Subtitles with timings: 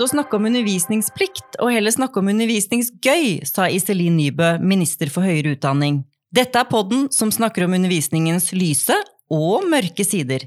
[0.00, 5.28] Slutte å snakke om undervisningsplikt, og heller snakke om undervisningsgøy, sa Iselin Nybø, minister for
[5.28, 5.98] høyere utdanning.
[6.32, 8.96] Dette er podden som snakker om undervisningens lyse
[9.28, 10.46] og mørke sider.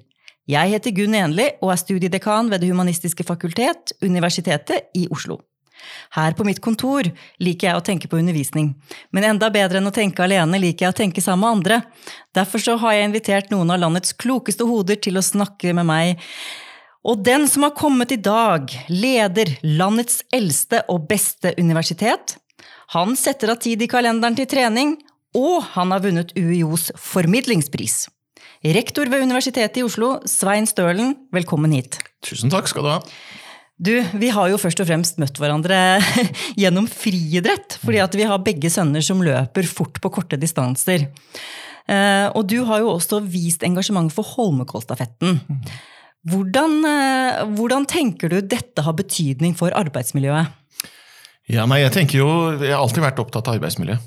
[0.50, 5.38] Jeg heter Gunn Enli og er studiedekan ved Det humanistiske fakultet, Universitetet i Oslo.
[6.18, 8.74] Her på mitt kontor liker jeg å tenke på undervisning,
[9.14, 11.82] men enda bedre enn å tenke alene liker jeg å tenke sammen med andre.
[12.34, 16.30] Derfor så har jeg invitert noen av landets klokeste hoder til å snakke med meg
[17.04, 22.38] og den som har kommet i dag, leder landets eldste og beste universitet.
[22.96, 24.96] Han setter av tid i kalenderen til trening,
[25.36, 28.06] og han har vunnet UiOs formidlingspris.
[28.64, 32.00] Rektor ved Universitetet i Oslo, Svein Stølen, velkommen hit.
[32.24, 33.00] Tusen takk skal du ha.
[33.84, 35.76] Du, vi har jo først og fremst møtt hverandre
[36.62, 41.10] gjennom friidrett, fordi at vi har begge sønner som løper fort på korte distanser.
[41.84, 45.42] Eh, og du har jo også vist engasjement for Holmenkollstafetten.
[46.24, 50.60] Hvordan, eh, hvordan, tenker du dette har betydning for arbeidsmiljøet?
[51.52, 52.30] Ja, nei, jeg tenker jo,
[52.62, 53.98] jeg har alltid vært opptatt av arbeidsmiljø.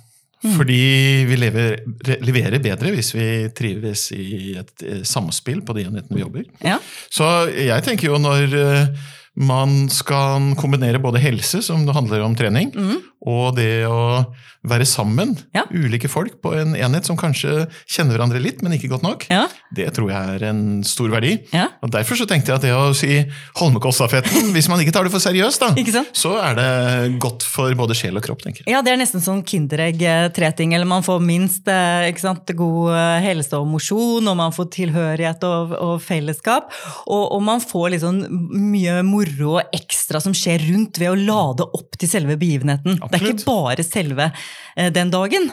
[0.45, 0.53] Mm.
[0.53, 0.81] Fordi
[1.29, 1.77] vi lever,
[2.25, 6.49] leverer bedre hvis vi trives i et eh, samspill på de enhetene vi jobber.
[6.65, 6.79] Ja.
[7.13, 12.37] Så jeg tenker jo når eh, man skal kombinere både helse, som det handler om
[12.37, 13.01] trening, mm.
[13.29, 14.25] og det å
[14.69, 15.35] være sammen.
[15.57, 15.65] Ja.
[15.71, 19.27] Ulike folk på en enhet som kanskje kjenner hverandre litt, men ikke godt nok.
[19.33, 19.47] Ja.
[19.75, 21.37] Det tror jeg er en stor verdi.
[21.55, 21.69] Ja.
[21.85, 23.21] Og Derfor så tenkte jeg at det å si
[23.61, 26.71] Holmenkollstafetten, hvis man ikke tar det for seriøst, da, så er det
[27.23, 28.43] godt for både sjel og kropp.
[28.45, 28.73] tenker jeg.
[28.75, 30.75] Ja, Det er nesten sånn Kinderegg-treting.
[30.77, 34.71] Eller man får minst eh, ikke sant, god eh, helse og mosjon, og man får
[34.77, 36.73] tilhørighet og, og fellesskap.
[37.07, 38.21] Og, og, man får liksom
[38.51, 42.99] mye moro og ekstra som skjer rundt ved å lade opp til selve begivenheten.
[42.99, 43.13] Absolutt.
[43.13, 44.56] Det er ikke bare selve Eh,
[44.93, 45.51] den dagen.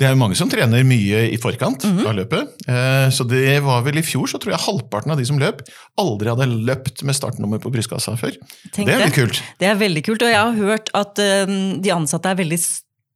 [0.00, 2.06] Det er jo mange som trener mye i forkant mm -hmm.
[2.08, 2.54] av løpet.
[2.66, 5.60] Eh, så det var vel i fjor så tror jeg halvparten av de som løp,
[5.96, 8.32] aldri hadde løpt med startnummer på brystkassa før.
[8.72, 9.42] Tenk det er veldig kult.
[9.58, 12.58] Det er veldig kult, og jeg har hørt at de ansatte er veldig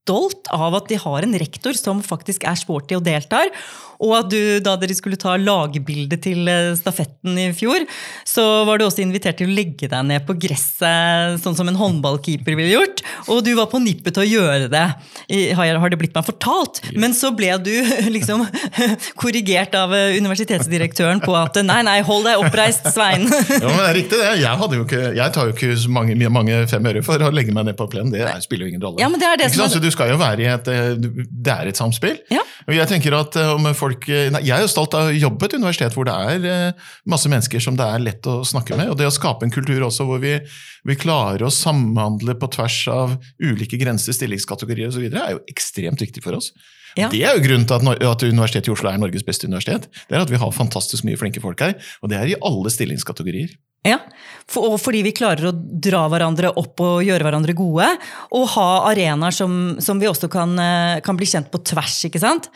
[0.06, 3.50] stolt av at de har en rektor som faktisk er sporty og deltar.
[4.02, 7.86] Og at du, da dere skulle ta lagbilde til eh, stafetten i fjor,
[8.26, 11.78] så var du også invitert til å legge deg ned på gresset, sånn som en
[11.78, 13.02] håndballkeeper ville gjort.
[13.32, 14.86] Og du var på nippet til å gjøre det,
[15.56, 16.82] har det blitt meg fortalt.
[16.96, 17.72] Men så ble du
[18.16, 18.44] liksom
[19.20, 23.26] korrigert av eh, universitetsdirektøren på at nei, nei, hold deg oppreist, Svein.
[23.62, 24.32] ja, men det er riktig det.
[24.42, 27.78] Jeg, ikke, jeg tar jo ikke mange, mange fem øre for å legge meg ned
[27.78, 28.12] på plenen.
[28.14, 29.02] Det spiller jo ingen rolle.
[29.02, 29.68] Ja, men det er det som...
[29.70, 32.18] Så du skal jo være i et eh, Det er et samspill.
[32.32, 32.44] Ja.
[32.75, 35.56] Jeg tenker at om folk, nei, jeg er jo stolt av å jobbe på et
[35.60, 38.91] universitet hvor det er eh, masse mennesker som det er lett å snakke med.
[38.91, 40.34] Og det å skape en kultur også hvor vi,
[40.88, 46.25] vi klarer å samhandle på tvers av ulike grenser, stillingskategorier osv., er jo ekstremt viktig
[46.25, 46.50] for oss.
[46.97, 47.10] Ja.
[47.12, 49.87] Det er jo grunnen til at, at, Universitetet i Oslo er Norges beste universitet.
[50.09, 52.72] Det er at vi har fantastisk mye flinke folk her, og det er i alle
[52.72, 53.53] stillingskategorier.
[53.87, 54.00] Ja,
[54.50, 57.88] for, og fordi vi klarer å dra hverandre opp og gjøre hverandre gode.
[58.34, 61.98] Og ha arenaer som, som vi også kan, eh, kan, bli kjent på tvers.
[62.09, 62.50] ikke sant?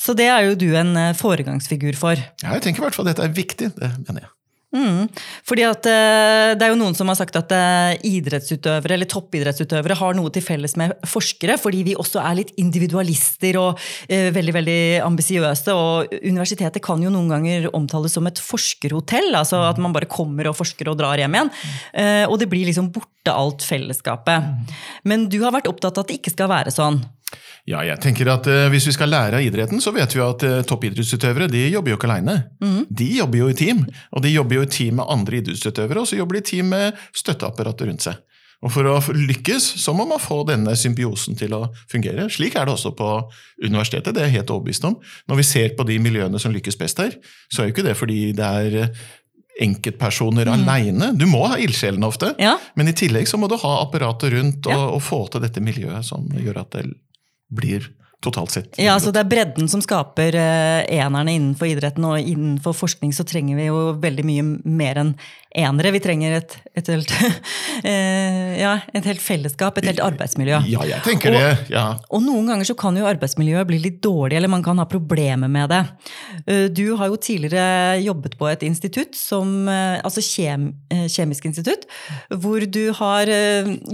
[0.00, 2.20] Så det er jo du en eh, foregangsfigur for.
[2.44, 3.72] Ja, jeg tenker i hvert fall dette er viktig.
[3.76, 4.34] Det mener jeg.
[4.70, 5.08] Mm.
[5.42, 9.96] Fordi at uh, Det er jo noen som har sagt at uh, idrettsutøvere eller toppidrettsutøvere
[9.98, 14.54] har noe til felles med forskere, fordi vi også er litt individualister og uh, veldig
[14.54, 15.74] veldig ambisiøse.
[15.74, 19.34] Og universitetet kan jo noen ganger omtales som et forskerhotell.
[19.34, 21.50] altså At man bare kommer og forsker og drar hjem igjen.
[22.30, 24.70] og det blir liksom borte alt fellesskapet.
[25.04, 27.02] Men du har vært opptatt av at det ikke skal være sånn.
[27.68, 30.46] Ja, jeg tenker at uh, Hvis vi skal lære av idretten, så vet vi at
[30.48, 32.36] uh, toppidrettsutøvere de jobber jo ikke alene.
[32.62, 32.80] Mm.
[32.88, 36.10] De jobber jo i team, og de jobber jo i team med andre idrettsutøvere, og
[36.10, 38.18] så jobber de i team med støtteapparatet rundt seg.
[38.60, 42.28] Og For å lykkes så må man få denne symbiosen til å fungere.
[42.32, 43.08] Slik er det også på
[43.64, 44.12] universitetet.
[44.14, 44.98] det er jeg helt overbevist om.
[45.30, 47.16] Når vi ser på de miljøene som lykkes best her,
[47.48, 49.04] så er jo ikke det fordi det er eh,
[49.64, 50.56] enkeltpersoner mm.
[50.58, 51.12] aleine.
[51.16, 52.58] Du må ha ildsjelene ofte, ja.
[52.76, 54.90] men i tillegg så må du ha apparatet rundt og, ja.
[54.92, 56.84] og få til dette miljøet som gjør at det
[57.50, 58.78] blir totalt sett.
[58.80, 62.06] Ja, så Det er bredden som skaper uh, enerne innenfor idretten.
[62.06, 65.14] Og innenfor forskning så trenger vi jo veldig mye mer enn
[65.50, 65.90] enere.
[65.90, 67.10] Vi trenger et, et, helt,
[67.88, 70.60] eh, ja, et helt, fellesskap, et helt arbeidsmiljø.
[70.70, 71.72] Ja, jeg tenker og, det.
[71.74, 71.86] Ja.
[72.14, 75.50] Og noen ganger så kan jo arbeidsmiljøet bli litt dårlig, eller man kan ha problemer
[75.50, 75.80] med det.
[76.44, 80.70] Eh, du har jo tidligere jobbet på et institutt, som, eh, altså kjem,
[81.10, 81.86] Kjemisk institutt,
[82.42, 83.30] hvor du har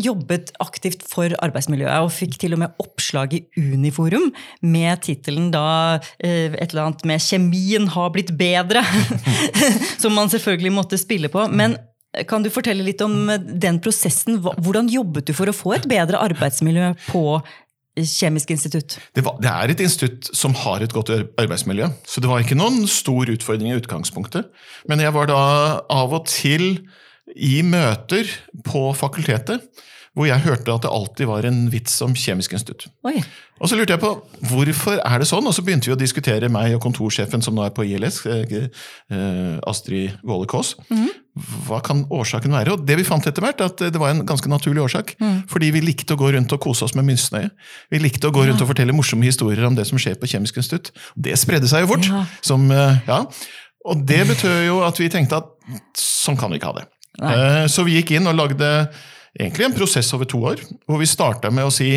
[0.00, 4.15] jobbet aktivt for arbeidsmiljøet, og fikk til og med oppslag i Uniforum
[4.64, 5.66] med tittelen da
[6.18, 8.84] et eller annet med 'Kjemien har blitt bedre',
[10.02, 11.46] som man selvfølgelig måtte spille på.
[11.48, 11.76] Men
[12.24, 14.40] kan du fortelle litt om den prosessen?
[14.40, 17.24] Hvordan jobbet du for å få et bedre arbeidsmiljø på
[17.96, 18.98] Kjemisk institutt?
[19.16, 21.88] Det, var, det, er et institutt som har et godt arbeidsmiljø.
[22.04, 24.50] Så det var ikke noen stor utfordring i utgangspunktet.
[24.88, 25.40] Men jeg var da
[25.88, 26.84] av og til
[27.32, 28.28] i møter
[28.68, 29.64] på fakultetet
[30.16, 32.86] hvor jeg hørte at det alltid var en vits om Kjemisk institutt.
[33.04, 33.18] Oi.
[33.60, 34.10] Og så lurte jeg på
[34.48, 37.64] hvorfor er det sånn, og så begynte vi å diskutere meg og kontorsjefen som nå
[37.66, 38.54] er på ILS, eh,
[39.12, 40.74] eh, Astrid Våle Kaas.
[41.66, 42.76] Hva kan årsaken være?
[42.76, 45.12] Og det vi fant etter hvert, at det var en ganske naturlig årsak.
[45.52, 47.50] Fordi vi likte å gå rundt og kose oss med Mynsnøye.
[47.92, 50.56] Vi likte å gå rundt og fortelle morsomme historier om det som skjer på Kjemisk
[50.62, 50.94] institutt.
[51.12, 52.08] Det spredde seg jo fort.
[52.08, 52.24] Ja.
[52.40, 53.20] Som, eh, ja.
[53.84, 55.52] Og det betød jo at vi tenkte at
[56.00, 56.88] sånn kan vi ikke ha det.
[57.20, 57.36] Nei.
[57.72, 58.88] Så vi gikk inn og lagde
[59.38, 61.91] egentlig en prosess over to år, hvor vi starta med å si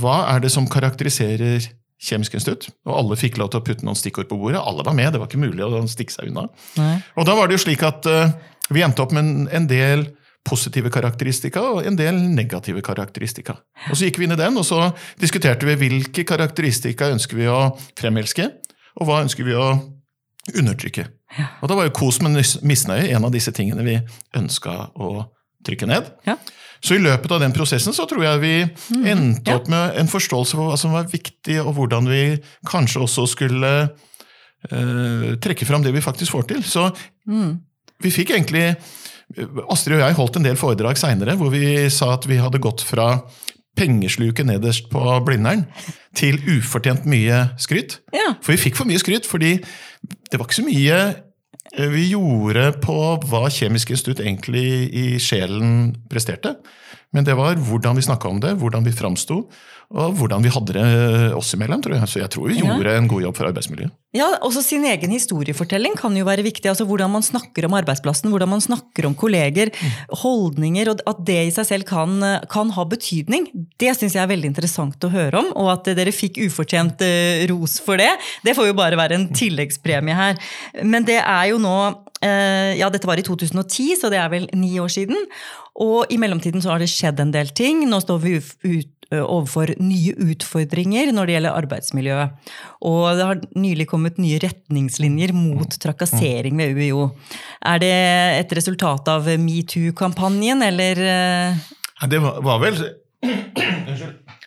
[0.00, 1.66] hva er det som karakteriserer
[2.00, 2.70] Kjemisk institutt?
[2.88, 4.60] Og alle fikk lov til å putte noen stikkord på bordet.
[4.62, 6.46] Alle var med, det var ikke mulig å stikke seg unna.
[6.78, 6.94] Nei.
[7.20, 8.30] Og da var det jo slik at uh,
[8.72, 10.06] vi endte opp med en, en del
[10.46, 13.58] positive karakteristika og en del negative karakteristika.
[13.90, 14.86] Og så gikk vi inn i den, og så
[15.20, 17.58] diskuterte vi hvilke karakteristika ønsker vi å
[17.98, 18.48] fremelske,
[18.96, 19.66] og hva ønsker vi å
[20.56, 21.04] undertrykke.
[21.60, 23.98] Og da var jo kos med misnøye en av disse tingene vi
[24.40, 25.28] ønska å
[25.66, 26.10] trykke ned.
[26.26, 26.36] Ja.
[26.80, 28.52] Så i løpet av den prosessen så tror jeg vi
[29.04, 29.46] endte Mhm.
[29.46, 29.56] ja.
[29.58, 32.22] opp med en forståelse for hva som var viktig, og hvordan vi
[32.66, 33.90] kanskje også skulle
[34.72, 36.62] uh, trekke fram det vi faktisk får til.
[36.62, 36.90] Så
[37.28, 37.60] Mm.
[38.02, 38.76] vi fikk egentlig
[39.70, 42.80] Astrid og jeg holdt en del foredrag seinere hvor vi sa at vi hadde gått
[42.82, 43.22] fra
[43.76, 45.66] pengesluket nederst på Blindern
[46.18, 47.98] til ufortjent mye skryt.
[48.12, 48.34] Ja.
[48.42, 51.14] For vi fikk for mye skryt, fordi det var ikke så mye
[51.70, 52.96] vi gjorde på
[53.30, 56.56] hva Kjemisk institutt egentlig i sjelen presterte.
[57.14, 59.44] Men det var hvordan vi snakka om det, hvordan vi framsto,
[59.90, 61.80] og hvordan vi hadde det oss imellom.
[61.82, 62.08] tror jeg.
[62.10, 63.94] Så jeg tror vi gjorde en god jobb for arbeidsmiljøet.
[64.14, 66.68] Ja, også sin egen historiefortelling kan jo være viktig.
[66.70, 69.70] altså Hvordan man snakker om arbeidsplassen, hvordan man snakker om kolleger,
[70.22, 70.92] holdninger.
[70.92, 72.16] og At det i seg selv kan,
[72.50, 73.48] kan ha betydning,
[73.82, 75.50] det syns jeg er veldig interessant å høre om.
[75.58, 78.12] Og at dere fikk ufortjent eh, ros for det,
[78.46, 80.38] det får jo bare være en tilleggspremie her.
[80.86, 84.44] Men det er jo nå eh, Ja, dette var i 2010, så det er vel
[84.52, 85.16] ni år siden.
[85.80, 87.86] Og i mellomtiden så har det skjedd en del ting.
[87.88, 92.50] Nå står vi ut, ut overfor nye utfordringer når det gjelder arbeidsmiljøet.
[92.86, 97.08] Og det har nylig kommet nye retningslinjer mot trakassering ved UiO.
[97.66, 97.94] Er det
[98.44, 101.64] et resultat av metoo-kampanjen, eller eh,
[102.10, 102.78] Det var, vel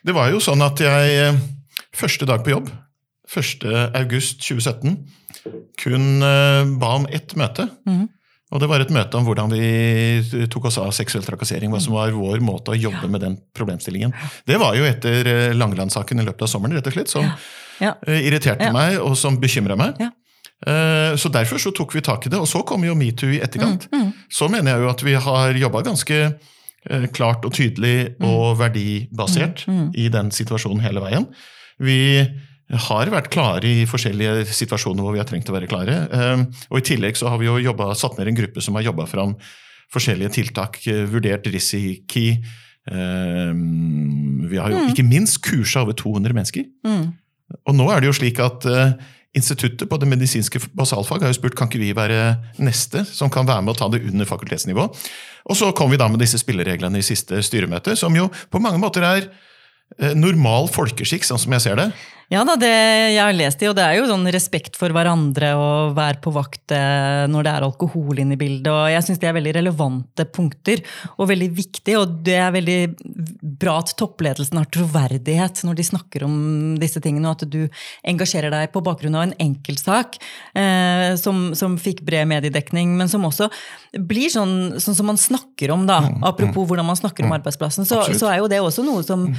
[0.03, 1.43] Det var jo sånn at jeg eh,
[1.93, 2.71] første dag på jobb,
[3.33, 3.67] 1.
[3.97, 4.95] august 2017,
[5.79, 7.67] kun eh, ba om ett møte.
[7.87, 8.07] Mm.
[8.53, 11.71] Og det var et møte om hvordan vi tok oss av seksuell trakassering.
[11.73, 14.13] Hva som var vår måte å jobbe med den problemstillingen.
[14.45, 17.25] Det var jo etter eh, Langeland-saken i løpet av sommeren, rett og slett, som
[17.81, 17.95] Ja.
[18.05, 18.71] eh, irriterte Ja.
[18.71, 19.95] meg, og som bekymra meg.
[19.99, 20.11] Ja.
[21.19, 23.89] Så derfor så tok vi tak i det, og så kom jo metoo i etterkant.
[23.91, 26.19] Mm, Så mener jeg jo at vi har jobba ganske
[27.11, 31.27] klart og tydelig og verdibasert Mm, i den situasjonen hele veien.
[31.79, 32.29] Vi
[32.73, 35.97] har vært klare i forskjellige situasjoner hvor vi har trengt å være klare.
[36.11, 38.83] Eh, Og i tillegg så har vi jo jobbet, satt ned en gruppe som har
[38.83, 39.35] jobba fram
[39.93, 42.37] forskjellige tiltak, eh, vurdert risiko.
[42.89, 43.53] eh,
[44.49, 46.65] Vi har jo ikke minst kursa over 200 mennesker.
[46.85, 47.13] mm,
[47.67, 48.93] Og nå er det jo slik at eh,
[49.35, 53.47] Instituttet på det medisinske basalfag har jo spurt kan ikke vi være neste som kan
[53.47, 54.83] være med å ta det under fakultetsnivå.
[55.49, 58.77] Og så kom vi da med disse spillereglene i siste styremøte, som jo på mange
[58.77, 59.25] måter er
[59.97, 61.87] eh, normal folkeskikk, sånn som jeg ser det.
[62.33, 62.69] Ja da, det
[63.13, 66.31] jeg har lest i, og det er jo sånn respekt for hverandre og være på
[66.33, 68.69] vakt eh, når det er alkohol inne i bildet.
[68.71, 70.81] og Jeg syns det er veldig relevante punkter
[71.19, 71.93] og veldig viktig.
[71.99, 72.77] Og det er veldig
[73.61, 76.39] bra at toppledelsen har troverdighet når de snakker om
[76.81, 77.67] disse tingene, og at du
[78.09, 80.17] engasjerer deg på bakgrunn av en enkeltsak
[80.57, 83.51] eh, som, som fikk bred mediedekning, men som også
[83.93, 85.99] blir sånn, sånn som man snakker om, da.
[86.25, 89.29] Apropos hvordan man snakker om arbeidsplassen, så, så er jo det også noe som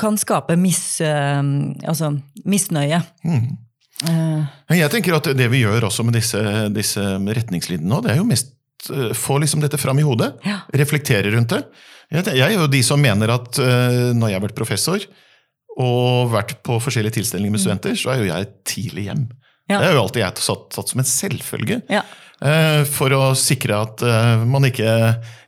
[0.00, 1.38] kan skape mis, eh,
[1.86, 2.16] altså,
[2.48, 3.02] misnøye.
[3.26, 3.52] Mm.
[4.02, 6.40] Men jeg tenker at det vi gjør også med disse,
[6.74, 8.50] disse retningslinjene nå, det er jo mest
[8.90, 10.32] eh, få liksom dette fram i hodet.
[10.46, 10.62] Ja.
[10.74, 11.62] Reflektere rundt det.
[12.12, 15.06] Jeg, jeg er jo de som mener at eh, når jeg har vært professor
[15.80, 19.22] og vært på forskjellige tilstelninger med studenter, så er jo jeg tidlig hjem.
[19.28, 19.38] Mm.
[19.70, 19.78] Ja.
[19.78, 21.78] Det er jo alltid jeg satt, satt som en selvfølge.
[21.92, 22.02] ja.
[22.42, 24.90] eh, For å sikre at eh, man ikke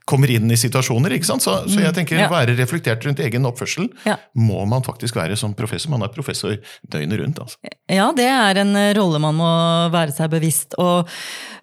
[0.05, 1.11] kommer inn i situasjoner.
[1.17, 1.41] ikke sant?
[1.41, 2.21] Så, så jeg tenker Mm.
[2.21, 2.29] Ja.
[2.29, 4.17] være reflektert rundt egen oppførsel Ja.
[4.37, 5.89] må man faktisk være som professor.
[5.89, 6.55] Man er professor
[6.89, 7.39] døgnet rundt.
[7.39, 7.57] altså.
[7.89, 9.49] Ja, det er en rolle man må
[9.91, 10.75] være seg bevisst.
[10.77, 11.07] Og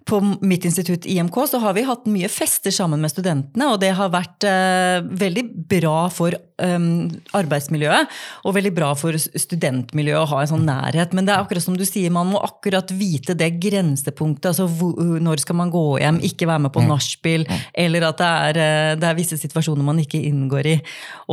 [0.08, 3.92] på mitt institutt IMK så har vi hatt mye fester sammen med studentene, og det
[3.96, 7.06] har vært eh, veldig bra for um,
[7.36, 8.10] arbeidsmiljøet,
[8.46, 11.14] og veldig bra for studentmiljøet å ha en sånn nærhet.
[11.16, 14.52] Men det er akkurat som du sier, man må akkurat vite det grensepunktet.
[14.52, 18.32] altså hvor, Når skal man gå hjem, ikke være med på nachspiel, eller at det
[18.50, 20.76] er, eh, det er visse situasjoner man ikke inngår i.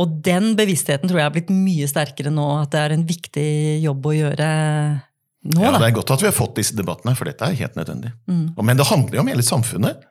[0.00, 3.50] Og den bevisstheten tror jeg har blitt mye sterkere nå, at det er en viktig
[3.84, 4.50] jobb å gjøre
[5.44, 5.62] nå.
[5.62, 5.72] Ja.
[5.78, 8.12] Det er godt at vi har fått disse debattene, for dette er helt nødvendig.
[8.28, 8.46] Mm.
[8.60, 10.02] Men det handler jo om hele samfunnet.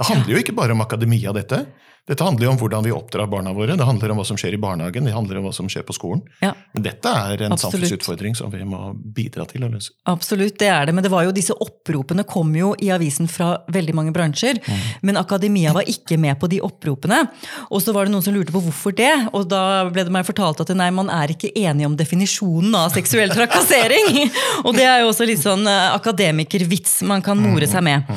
[0.00, 1.64] Det handler jo ikke bare om akademia, dette.
[2.08, 3.76] Dette handler jo om hvordan vi oppdrar barna våre.
[3.78, 5.94] Det handler om hva som skjer i barnehagen, det handler om hva som skjer på
[5.94, 6.22] skolen.
[6.42, 6.54] Ja.
[6.72, 7.76] Men dette er en Absolutt.
[7.76, 9.92] samfunnsutfordring som vi må bidra til å løse.
[10.10, 10.94] Absolutt, det er det.
[10.96, 14.58] Men det var jo disse oppropene kom jo i avisen fra veldig mange bransjer.
[15.06, 17.20] Men akademia var ikke med på de oppropene.
[17.68, 19.12] Og så var det noen som lurte på hvorfor det.
[19.30, 22.90] Og da ble det meg fortalt at nei, man er ikke enig om definisjonen av
[22.96, 24.24] seksuell trakassering.
[24.66, 28.08] og det er jo også litt sånn eh, akademikervits man kan more seg med.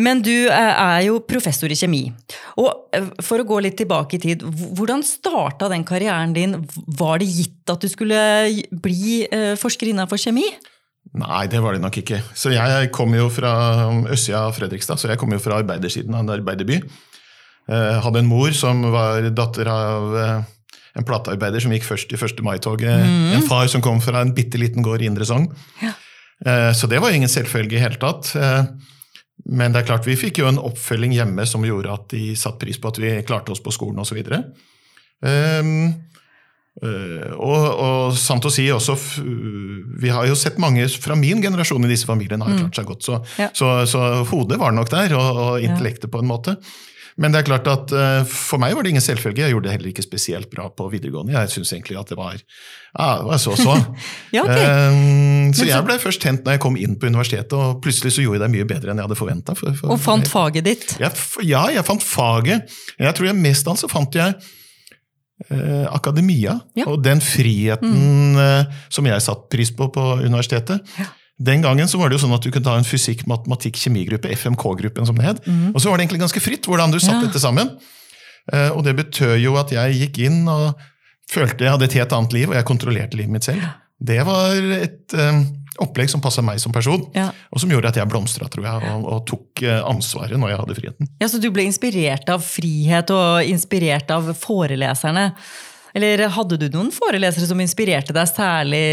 [0.00, 2.06] Men du eh, er jo professor i kjemi.
[2.60, 4.44] Og eh, for å gå litt tilbake i tid,
[4.76, 6.56] hvordan starta den karrieren din?
[6.98, 8.20] Var det gitt at du skulle
[8.84, 10.46] bli eh, forsker innenfor kjemi?
[11.18, 12.22] Nei, det var det nok ikke.
[12.38, 13.52] Så jeg kom jo fra
[14.08, 16.78] østsida av Fredrikstad, så jeg kom jo fra arbeidersiden av en arbeiderby.
[17.68, 22.40] Jeg hadde en mor som var datter av en platearbeider som gikk først i 1.
[22.46, 23.04] mai-toget.
[23.36, 25.50] En far som kom fra en bitte liten gård i Indre Sogn.
[25.82, 25.92] Ja.
[26.74, 28.32] Så det var ingen selvfølge i hele tatt.
[29.48, 32.62] Men det er klart, vi fikk jo en oppfølging hjemme som gjorde at de satte
[32.62, 34.22] pris på at vi klarte oss på skolen osv.
[35.22, 35.92] Um,
[36.80, 38.94] Uh, og, og sant å si også,
[40.00, 43.04] Vi har jo sett mange fra min generasjon i disse familiene har klart seg godt.
[43.04, 43.50] Så, Ja.
[43.52, 46.56] så, så hodet var nok der, og, og intellektet på en måte.
[47.20, 49.42] Men det er klart at uh, for meg var det ingen selvfølge.
[49.44, 51.34] Jeg gjorde det heller ikke spesielt bra på videregående.
[51.34, 53.74] Jeg syns egentlig at det var, ja, det var så så.
[54.36, 54.64] Ja, okay.
[54.88, 58.14] Um, så så- jeg ble først tent når jeg kom inn på universitetet, og plutselig
[58.16, 59.56] så gjorde jeg det mye bedre enn jeg hadde forventa.
[59.84, 60.96] Og fant faget ditt.
[61.02, 61.12] Jeg,
[61.44, 62.72] ja, jeg fant faget.
[62.98, 64.34] Jeg tror jeg mest av alt så fant jeg
[65.50, 66.56] eh, akademia.
[66.78, 66.86] Ja.
[66.88, 70.80] Og den friheten eh, som jeg satte pris på på universitetet.
[71.42, 74.30] Den gangen så var det jo sånn at du kunne ta en fysikk, matematikk, kjemigruppe,
[74.38, 75.40] FMK-gruppen som det het.
[75.74, 77.26] Og så var det egentlig ganske fritt hvordan du satte Ja.
[77.26, 77.72] dette sammen.
[78.52, 80.74] Eh, og det betød jo at jeg gikk inn og
[81.30, 83.62] følte jeg hadde et helt annet liv, og jeg kontrollerte livet mitt selv.
[84.02, 84.50] Det var
[84.82, 85.42] et eh,
[85.80, 87.30] opplegg som passa meg som person, Ja.
[87.52, 90.58] og som gjorde at jeg blomstra, tror jeg, og, og tok eh, ansvaret når jeg
[90.62, 91.08] hadde friheten.
[91.22, 95.32] Ja, Så du ble inspirert av frihet og inspirert av foreleserne?
[95.96, 98.84] Eller hadde du noen forelesere som inspirerte deg særlig,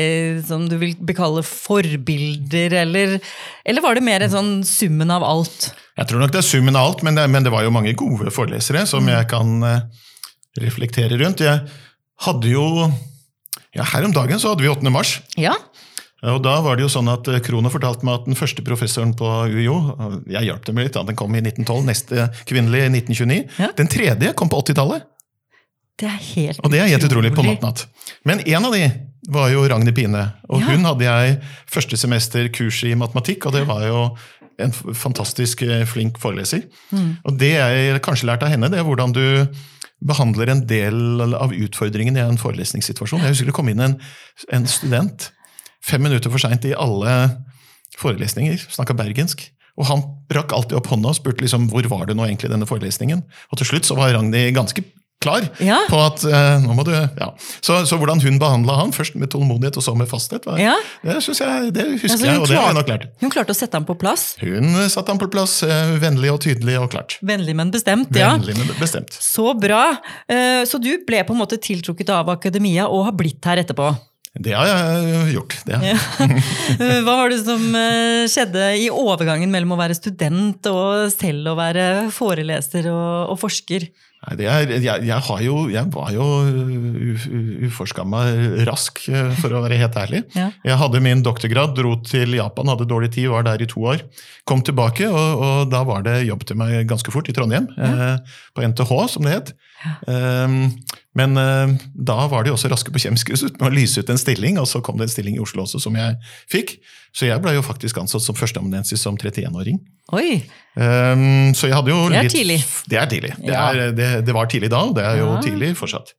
[0.47, 3.17] som du vil bekalle forbilder, eller,
[3.63, 5.71] eller var det mer en sånn summen av alt?
[5.99, 7.95] Jeg tror nok det er summen av alt, men det, men det var jo mange
[7.99, 9.81] gode forelesere som jeg kan eh,
[10.63, 11.43] reflektere rundt.
[11.43, 11.63] Jeg
[12.25, 12.65] hadde jo
[13.75, 14.89] ja, Her om dagen så hadde vi 8.
[14.91, 15.19] mars.
[15.39, 15.53] Ja,
[16.25, 19.13] Og da var det jo sånn at eh, Krono fortalte meg at den første professoren
[19.15, 19.75] på UiO
[20.27, 23.39] Jeg hjalp dem litt, da, den kom i 1912, neste kvinnelig i 1929.
[23.61, 23.71] Ja.
[23.77, 25.07] Den tredje kom på 80-tallet,
[25.99, 27.85] det er helt og det er helt utrolig på natt-natt.
[28.27, 28.83] Men en av de
[29.29, 30.71] var jo Ragnhild Pine, og Ja.
[30.71, 31.39] hun hadde jeg
[31.69, 34.03] første semester kurs i matematikk, og det var jo
[34.59, 36.63] en fantastisk eh, flink foreleser.
[36.91, 37.17] Mm.
[37.23, 39.47] Og det jeg kanskje lærte av henne, det er hvordan du
[40.05, 43.21] behandler en del av utfordringen i en forelesningssituasjon.
[43.23, 43.97] Jeg husker det kom inn en,
[44.55, 45.29] en student
[45.83, 47.15] fem minutter for seint i alle
[47.99, 49.43] forelesninger, snakka bergensk.
[49.79, 50.03] Og han
[50.35, 53.23] rakk alltid opp hånda og spurte liksom, hvor var det nå egentlig denne forelesningen.
[53.51, 54.83] Og til slutt så var Ragnhild ganske
[55.19, 55.81] klar Ja.
[55.91, 57.27] på at uh, nå må du ja.
[57.61, 60.75] så, så hvordan hun behandla han, først med tålmodighet og så med fasthet, var, Ja.
[61.03, 63.07] det, jeg, det husker Altså, jeg, og det har jeg klarte- nok lært.
[63.21, 64.23] Hun klarte å sette ham på plass.
[64.39, 67.17] Hun satte ham på plass, Uh, vennlig og tydelig og klart.
[67.21, 68.15] Vennlig, men bestemt.
[68.15, 68.31] ja.
[68.37, 69.11] Vennlig, men bestemt.
[69.19, 69.97] Så bra.
[70.31, 73.91] Uh, Så du ble på en måte tiltrukket av akademia og har blitt her etterpå.
[74.39, 75.55] Det har jeg gjort.
[75.65, 75.79] det.
[75.83, 75.97] Ja.
[76.79, 77.63] Eh, Hva var det som
[78.29, 83.87] skjedde i overgangen mellom å være student og selv å være foreleser og, og forsker?
[84.19, 86.25] Nei, er, jeg, jeg, har jo, jeg var jo
[87.69, 88.25] uforskamma
[88.67, 90.25] rask, eh, for å være helt ærlig.
[90.35, 90.49] Ja.
[90.67, 94.03] Jeg hadde min doktorgrad, dro til Japan, hadde dårlig tid, var der i to år.
[94.49, 97.71] Kom tilbake, og, og da var det jobb til meg ganske fort i Trondheim.
[97.79, 99.53] Eh, på NTH, som det het.
[100.03, 100.75] Um,
[101.15, 104.59] men eh, da var de også raske på Kjemisk med å lyse ut en stilling,
[104.61, 106.19] og så kom det en stilling i Oslo også som jeg
[106.51, 106.75] fikk.
[107.19, 109.79] Så jeg ble jo faktisk ansatt som førsteamanuensis som 31-åring.
[110.15, 110.37] Oi!
[110.79, 112.59] Um, så jeg hadde jo Det er litt, tidlig.
[112.87, 113.31] Det er tidlig.
[113.41, 113.65] Det, Ja.
[113.73, 115.41] er, det, det var tidlig da, og det er jo Ja.
[115.43, 116.13] tidlig fortsatt.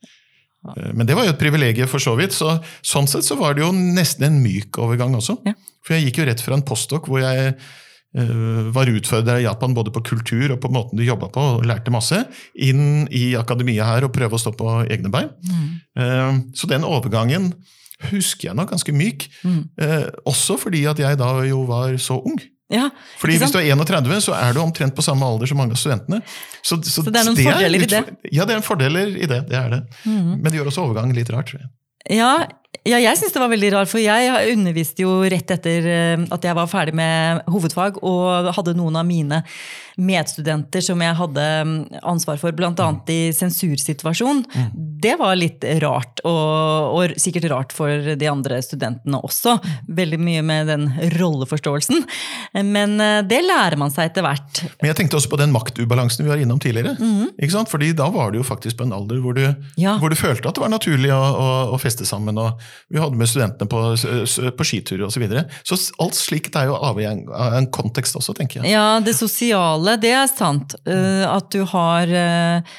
[0.67, 2.37] Uh, Men det var jo et privilegium for så vidt.
[2.37, 5.39] Så, sånn sett så var det jo nesten en myk overgang også.
[5.49, 5.55] Ja.
[5.87, 9.73] For jeg gikk jo rett fra en postdok hvor jeg uh, var utfordra i Japan
[9.73, 12.27] både på kultur og på måten du jobba på, og lærte masse,
[12.61, 15.33] inn i akademia her og prøve å stå på egne bein.
[15.97, 17.55] Uh, så den overgangen
[18.11, 19.29] husker jeg nok ganske myk.
[19.45, 19.61] Mm.
[19.81, 22.41] Eh, også fordi at jeg da jo var så ung.
[22.71, 22.85] Ja,
[23.19, 25.81] Fordi Hvis du er 31, så er du omtrent på samme alder som mange av
[25.81, 26.21] studentene.
[26.63, 28.03] Så, Så det er noen fordeler i litt- det?
[28.07, 28.29] Mm.
[28.33, 29.41] Ja, det er en fordeler i det.
[29.49, 29.81] det er det.
[30.07, 31.51] Men det gjør også overgangen litt rart.
[31.51, 31.71] tror jeg.
[32.17, 32.47] Ja,
[32.89, 36.47] ja jeg syns det var veldig rart, for jeg underviste jo rett etter eh, at
[36.47, 39.43] jeg var ferdig med hovedfag, og hadde noen av mine
[40.01, 41.77] medstudenter som jeg hadde mm,
[42.09, 42.89] ansvar for, bl.a.
[43.13, 44.43] i sensursituasjon.
[45.03, 49.57] det var litt rart, og, og, sikkert rart for de andre studentene også.
[50.01, 52.05] Veldig mye med den rolleforståelsen.
[52.65, 54.63] Men eh, det lærer man seg etter hvert.
[54.81, 56.97] Men jeg tenkte også på den maktubalansen vi var innom tidligere.
[57.01, 57.37] Mm.
[57.37, 57.73] ikke sant?
[57.73, 59.45] Fordi da var du jo faktisk på en alder hvor du,
[59.81, 59.97] ja.
[60.01, 62.39] hvor du følte at det var naturlig å, å, å, feste sammen.
[62.41, 62.60] og
[62.91, 63.83] Vi hadde med studentene på,
[64.57, 65.21] på skitur osv.
[65.21, 65.45] Så, videre.
[65.67, 68.73] så alt slikt er jo avhengig av en kontekst også, tenker jeg.
[68.73, 70.79] Ja, det sosiale, det er sant.
[70.89, 72.79] Uh, at du har uh,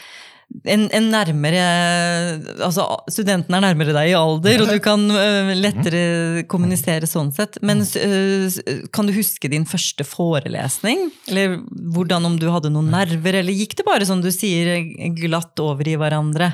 [0.67, 1.61] en, en, nærmere
[2.65, 7.59] Altså, studenten er nærmere deg i alder, og du kan uh, lettere kommunisere sånn sett.
[7.65, 7.85] Men
[8.93, 11.09] kan du huske din første forelesning?
[11.31, 11.59] Eller
[11.93, 14.81] hvordan om du hadde noen nerver, eller gikk det bare som du sier,
[15.21, 16.53] glatt over i hverandre?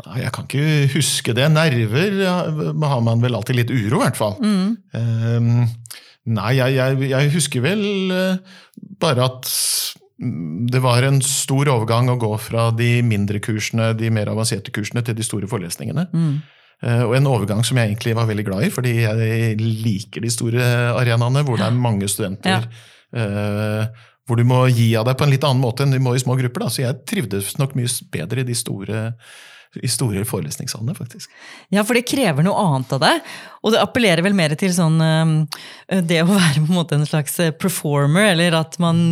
[0.00, 1.46] Jeg kan ikke huske det.
[1.52, 4.38] Nerver har man vel alltid litt uro, i hvert fall.
[4.40, 4.70] Mm.
[4.96, 5.50] Um,
[6.32, 8.54] nei, jeg, jeg, jeg, husker vel uh,
[9.02, 9.50] bare at
[10.72, 15.02] det var en stor overgang å gå fra de mindre kursene, de mer avanserte kursene,
[15.04, 16.06] til de store forelesningene.
[16.14, 16.32] Mm.
[16.82, 20.32] Uh, og en overgang som jeg egentlig var veldig glad i, fordi jeg liker de
[20.32, 22.64] store arenaene hvor det er mange studenter.
[22.64, 22.88] Ja.
[23.12, 26.14] Uh, hvor du må gi av deg på en litt annen måte enn du må
[26.16, 26.64] i små grupper.
[26.64, 26.72] Da.
[26.72, 29.08] Så jeg trivdes nok mye bedre i de store
[29.80, 31.30] i store forelesningssalene, faktisk.
[31.72, 33.32] Ja, for det krever noe annet av deg.
[33.64, 37.08] Og det appellerer vel mer til sånn eh, det å være på en måte en
[37.08, 39.02] slags eh, performer, eller at man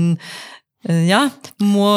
[0.84, 1.24] eh, ja,
[1.64, 1.88] må,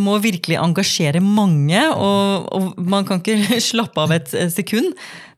[0.00, 4.94] må virkelig engasjere mange, og, og, man kan ikke slappe av et sekund.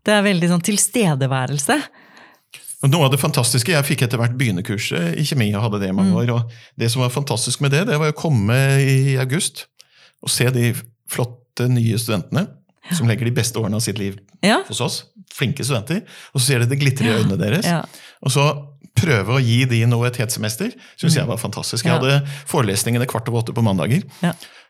[0.06, 1.80] Det er veldig sånn tilstedeværelse.
[2.86, 5.48] Noe av det fantastiske, Jeg fikk etter hvert begynnerkurset i kjemi.
[5.56, 6.20] og hadde Det i mange mm.
[6.20, 9.64] år, og det som var fantastisk med det, det var å komme i august
[10.22, 10.70] og se de
[11.10, 12.46] flotte åtte nye studentene
[12.94, 14.60] som legger de beste årene av sitt liv ja.
[14.68, 15.04] hos oss.
[15.34, 16.04] Flinke studenter.
[16.34, 17.66] Og så ser de det glitrer i øynene deres.
[17.66, 17.80] Ja.
[18.22, 18.44] Og så
[18.96, 21.18] prøve å gi de nå et helt semester syns mm.
[21.18, 21.84] jeg var fantastisk.
[21.84, 24.06] Jeg hadde forelesningene kvart over åtte på mandager.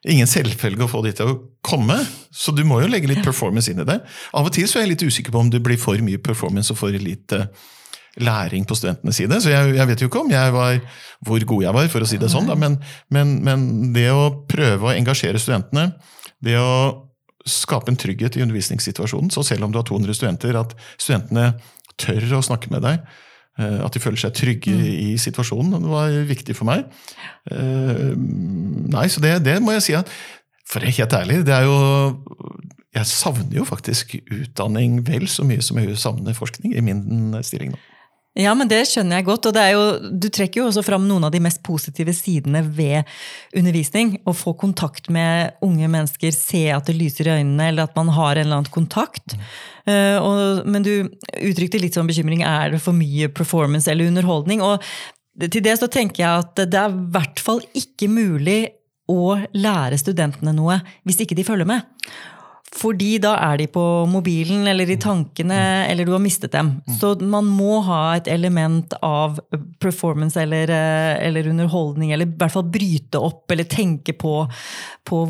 [0.06, 1.98] Ingen selvfølge å få de til å komme,
[2.34, 4.00] så du må jo legge litt performance inn i det.
[4.32, 6.72] Av og til så er jeg litt usikker på om det blir for mye performance
[6.74, 7.44] og for lite
[8.22, 9.38] læring på studentenes side.
[9.44, 10.78] Så jeg, jeg, vet jo ikke om jeg var
[11.26, 12.78] hvor god jeg var, for å si det sånn, da, men,
[13.12, 15.90] men, men det å prøve å engasjere studentene
[16.44, 17.06] det å
[17.46, 21.52] skape en trygghet i undervisningssituasjonen, så selv om du har 200 studenter, at studentene
[22.00, 23.06] tør å snakke med deg.
[23.56, 24.82] Eh, at de føler seg trygge mm.
[24.84, 25.78] i situasjonen.
[25.80, 26.84] Det var viktig for meg.
[27.48, 28.10] Eh,
[28.92, 30.10] nei, så det, det må jeg si at
[30.66, 31.76] For helt ærlig, det er jo
[32.96, 37.72] Jeg savner jo faktisk utdanning vel så mye som jeg savner forskning i min stilling
[37.72, 37.80] nå.
[38.36, 39.48] Ja, men det skjønner jeg godt.
[39.48, 43.08] Og jo, du trekker jo også fram noen av de mest positive sidene ved
[43.56, 44.18] undervisning.
[44.28, 48.12] Å få kontakt med unge mennesker, se at det lyser i øynene, eller at man
[48.12, 49.38] har en eller annen kontakt.
[49.88, 50.92] Uh, og, men du
[51.40, 52.44] uttrykte litt sånn bekymring.
[52.44, 54.64] Er det for mye performance eller underholdning?
[54.64, 54.84] Og
[55.48, 58.60] til det så tenker jeg at det er i hvert fall ikke mulig
[59.08, 61.88] å lære studentene noe hvis ikke de følger med.
[62.74, 66.74] Fordi da er de på mobilen eller i tankene, eller du har mistet dem.
[66.98, 69.38] Så man må ha et element av
[69.80, 74.34] performance eller, eh, eller underholdning, eller i hvert fall bryte opp eller tenke på,
[75.06, 75.20] på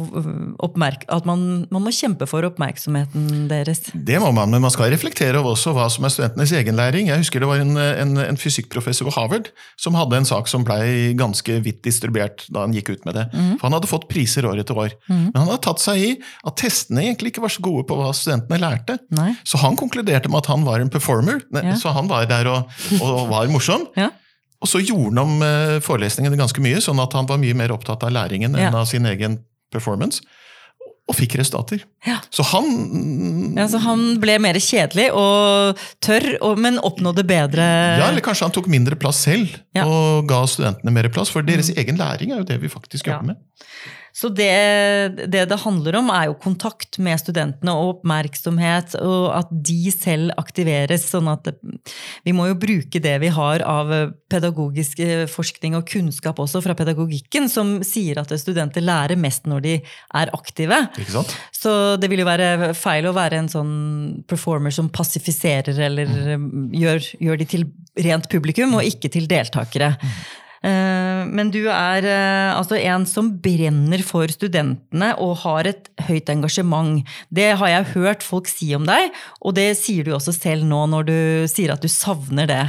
[0.65, 3.85] at man, man, må kjempe for oppmerksomheten deres.
[3.93, 7.13] Det må man, men man skal reflektere over også hva som er studentenes egenlæring.
[7.13, 10.67] Jeg husker det var en, en, en fysikkprofessor ved Harvard som hadde en sak som
[10.67, 13.29] ble ganske vidt distribuert da han gikk ut med det.
[13.37, 13.55] Mm.
[13.61, 14.97] For Han hadde fått priser år etter år.
[15.07, 15.31] Mm.
[15.31, 18.13] Men han hadde tatt seg i at testene egentlig ikke var så gode på hva
[18.17, 18.99] studentene lærte.
[19.17, 19.33] Nei.
[19.47, 21.43] Så han konkluderte med at han var en performer.
[21.55, 21.75] Ja.
[21.79, 23.89] Så han var der og, og var morsom.
[24.03, 24.11] ja.
[24.65, 27.75] Og så gjorde han om eh, forelesningene ganske mye, sånn at han var mye mer
[27.75, 29.41] opptatt av læringen enn av sin egen
[29.75, 30.25] performance.
[31.07, 31.85] Og fikk resultater.
[32.03, 32.17] Ja.
[32.35, 32.65] Så han
[33.55, 37.67] ja, Så han ble mer kjedelig og tørr, og, men oppnådde bedre
[38.01, 39.85] Ja, eller kanskje han tok mindre plass selv ja.
[39.87, 41.31] og ga studentene mer plass.
[41.31, 41.79] For deres mm.
[41.85, 43.45] egen læring er jo det vi faktisk jobber med.
[44.17, 44.49] Så det,
[45.29, 50.33] det, det handler om, er jo kontakt med studentene og oppmerksomhet, og at de selv
[50.41, 51.05] aktiveres.
[51.11, 51.51] sånn at
[52.25, 53.93] Vi må jo bruke det vi har av
[54.33, 59.77] pedagogisk forskning og kunnskap også fra pedagogikken, som sier at studenter lærer mest når de
[59.85, 60.81] er aktive.
[61.53, 63.77] Så det vil jo være feil å være en sånn
[64.25, 66.09] performer som passifiserer eller
[66.41, 66.73] mm.
[66.73, 67.69] gjør, gjør de til
[68.09, 69.93] rent publikum, og ikke til deltakere.
[70.01, 70.19] Mm.
[70.65, 76.31] Eh, men du er eh, altså en som brenner for studentene og har et høyt
[76.33, 77.03] engasjement.
[77.29, 80.87] Det har jeg hørt folk si om deg, og det sier du også selv nå
[80.93, 81.19] når du
[81.51, 82.63] sier at du savner det.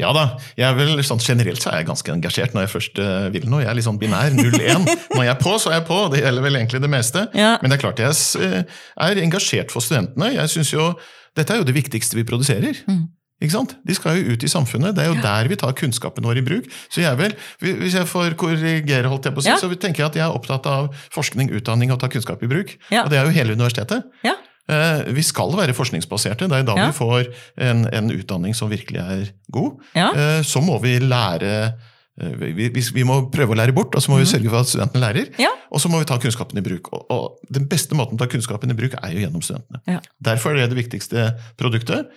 [0.00, 0.24] Ja da.
[0.58, 3.44] jeg er vel sånn, Generelt så er jeg ganske engasjert når jeg først uh, vil
[3.46, 3.60] noe.
[3.62, 4.32] Jeg er litt sånn binær.
[4.34, 4.88] 0-1.
[5.12, 6.00] Når jeg er på, så er jeg på.
[6.10, 7.24] Det gjelder vel egentlig det meste.
[7.38, 7.52] Ja.
[7.60, 8.64] Men det er klart jeg
[9.06, 10.32] er engasjert for studentene.
[10.34, 10.90] Jeg synes jo,
[11.38, 12.80] Dette er jo det viktigste vi produserer.
[12.90, 13.04] Mm.
[13.40, 13.76] Ikke sant?
[13.88, 14.94] De skal jo ut i samfunnet.
[14.94, 16.66] Det er jo der vi tar kunnskapen vår i bruk.
[16.92, 19.56] Så jeg vel, Hvis jeg får korrigere, holdt jeg på å si, Ja.
[19.56, 22.76] så tenker jeg at jeg er opptatt av forskning, utdanning og ta kunnskap i bruk.
[22.90, 23.04] Ja.
[23.04, 24.04] Og det er jo hele universitetet.
[24.22, 24.34] Ja.
[24.68, 26.48] Eh, Vi skal være forskningsbaserte.
[26.48, 26.86] Det er da Ja.
[26.90, 29.80] vi får en, en utdanning som virkelig er god.
[29.96, 30.12] Ja.
[30.12, 31.74] Eh, Så må vi lære
[32.20, 34.60] eh, vi, vi, vi må prøve å lære bort, og så må vi sørge for
[34.60, 35.30] at studentene lærer.
[35.40, 35.48] Ja.
[35.72, 36.92] Og så må vi ta kunnskapen i bruk.
[36.92, 39.80] Og, og Den beste måten å ta kunnskapen i bruk er jo gjennom studentene.
[39.88, 40.00] Ja.
[40.22, 42.10] Derfor er det det viktigste produktet.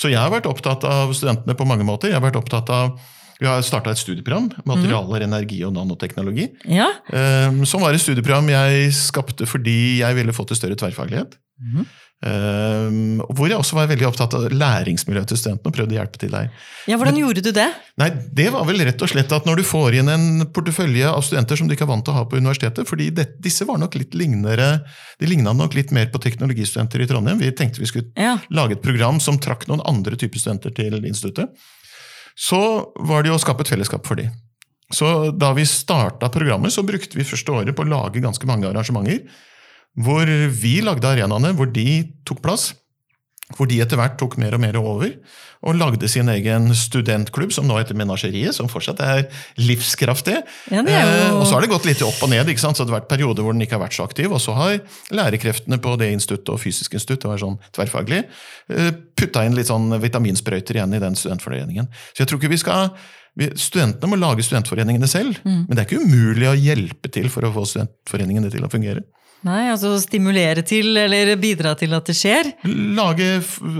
[0.00, 2.08] Så jeg har vært opptatt av studentene på mange måter.
[2.08, 2.94] Jeg har vært opptatt av
[3.40, 6.44] vi har starta et studieprogram, Materialer, energi og nanoteknologi.
[6.68, 6.90] Ja.
[7.08, 11.38] eh, Som var et studieprogram jeg skapte fordi jeg ville få til større tverrfaglighet.
[11.60, 11.86] Mhm.
[12.20, 12.88] Eh,
[13.32, 16.34] Hvor jeg også var veldig opptatt av læringsmiljøet til studentene og prøvde å hjelpe til
[16.34, 16.50] der.
[16.90, 17.68] ja, hvordan gjorde du det?
[17.96, 21.24] Nei, Det var vel rett og slett at når du får inn en portefølje av
[21.24, 23.80] studenter som du ikke er vant til å ha på universitetet, fordi det, disse var
[23.80, 24.82] nok litt lignere,
[25.18, 27.40] de ligna nok litt mer på teknologistudenter i Trondheim.
[27.40, 28.36] Vi tenkte vi skulle Ja.
[28.50, 31.48] lage et program som trakk noen andre typer studenter til instituttet.
[32.36, 34.28] Så var det jo å skape et fellesskap for de.
[34.92, 38.66] Så da vi starta programmet, så brukte vi første året på å lage ganske mange
[38.66, 39.22] arrangementer.
[39.98, 40.26] Hvor
[40.62, 42.74] vi lagde arenaene, hvor de tok plass.
[43.56, 45.10] Hvor de etter hvert tok mer og mer over.
[45.66, 49.24] Og lagde sin egen studentklubb, som nå heter Menasjeriet, som fortsatt er
[49.58, 50.36] livskraftig.
[50.70, 52.60] Ja, det er jo- Eh, og så har det gått litt opp og ned, ikke
[52.60, 52.76] sant?
[52.76, 54.30] så det har vært perioder hvor den ikke har vært så aktiv.
[54.32, 54.78] Og så har
[55.10, 58.24] lærekreftene på det instituttet og fysisk institutt, det var sånn tverrfaglig,
[58.70, 61.88] eh, putta inn litt sånn vitaminsprøyter igjen i den studentforeningen.
[62.14, 62.90] Så jeg tror ikke vi skal
[63.36, 65.66] vi, Studentene må lage studentforeningene selv, Mm.
[65.68, 69.02] men det er ikke umulig å hjelpe til for å få studentforeningene til å fungere.
[69.46, 72.50] Nei, altså stimulere til, eller bidra til at det skjer.
[72.96, 73.28] Lage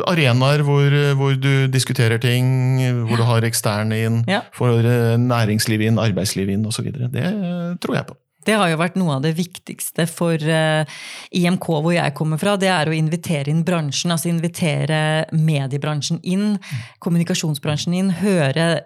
[0.09, 4.41] arenaer hvor, hvor du diskuterer ting, hvor du har eksterne inn, Ja.
[4.57, 4.81] får
[5.21, 6.91] næringslivet næringsliv inn, arbeidsliv inn osv.
[7.13, 8.17] Det eh, tror jeg på.
[8.47, 10.89] Det har jo vært noe av det viktigste for eh,
[11.37, 12.55] IMK, hvor jeg kommer fra.
[12.57, 14.15] Det er å invitere inn bransjen.
[14.15, 16.55] Altså invitere mediebransjen inn,
[17.05, 18.15] kommunikasjonsbransjen inn.
[18.23, 18.81] Høre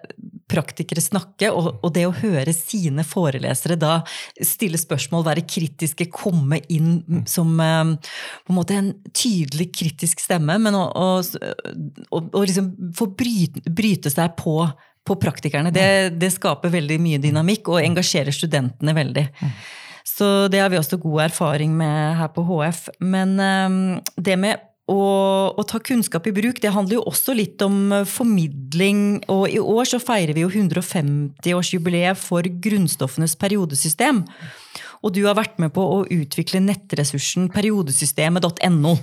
[0.51, 1.49] praktikere snakke.
[1.51, 3.99] Og, og det å høre sine forelesere da
[4.39, 7.93] stille spørsmål, være kritiske, komme inn som eh,
[8.45, 11.07] på en måte en tydelig kritisk stemme, men å,
[12.41, 14.59] liksom få bryte, bryte seg på
[15.05, 15.69] på praktikerne.
[15.69, 19.27] Det, det skaper veldig mye dynamikk og engasjerer studentene veldig.
[20.01, 22.87] Så det har vi også god erfaring med her på HF.
[23.05, 23.75] Men eh,
[24.17, 24.97] det med å,
[25.57, 29.23] å ta kunnskap i bruk, det handler jo også litt om eh, formidling.
[29.33, 34.23] Og i år så feirer vi jo 150-årsjubileet for grunnstoffenes periodesystem.
[35.05, 38.95] Og du har vært med på å utvikle nettressursen periodesystemet.no.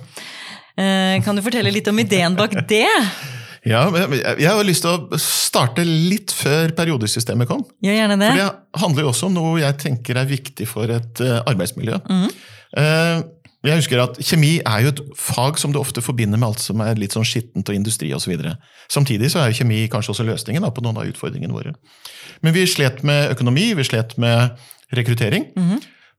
[0.79, 2.87] Eh, Kan du fortelle litt om ideen bak det?
[3.63, 7.63] Ja, jeg har lyst til å starte litt før periodesystemet kom.
[7.85, 8.33] Gjør gjerne det.
[8.33, 12.01] For det handler jo også om noe jeg tenker er viktig for et eh, arbeidsmiljø.
[12.83, 13.23] Eh,
[13.71, 16.81] jeg husker at Kjemi er jo et fag som du ofte forbinder med alt som
[16.83, 18.35] er litt sånn skittent og industri osv.
[18.91, 21.75] Samtidig så er jo kjemi kanskje også løsningen da, på noen av utfordringene våre.
[22.43, 24.59] Men vi slet med økonomi, vi slet med
[24.99, 25.47] rekruttering.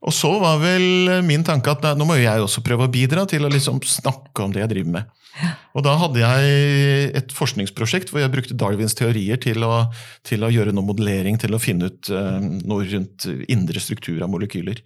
[0.03, 3.45] Og så var vel min tanke at nå må jeg også prøve å bidra til
[3.45, 5.11] å liksom snakke om det jeg driver med.
[5.73, 9.87] Og da hadde jeg et forskningsprosjekt hvor jeg brukte Darwins teorier til å,
[10.27, 14.29] til å gjøre noe modellering, til å finne ut eh, noe rundt indre struktur av
[14.31, 14.83] molekyler.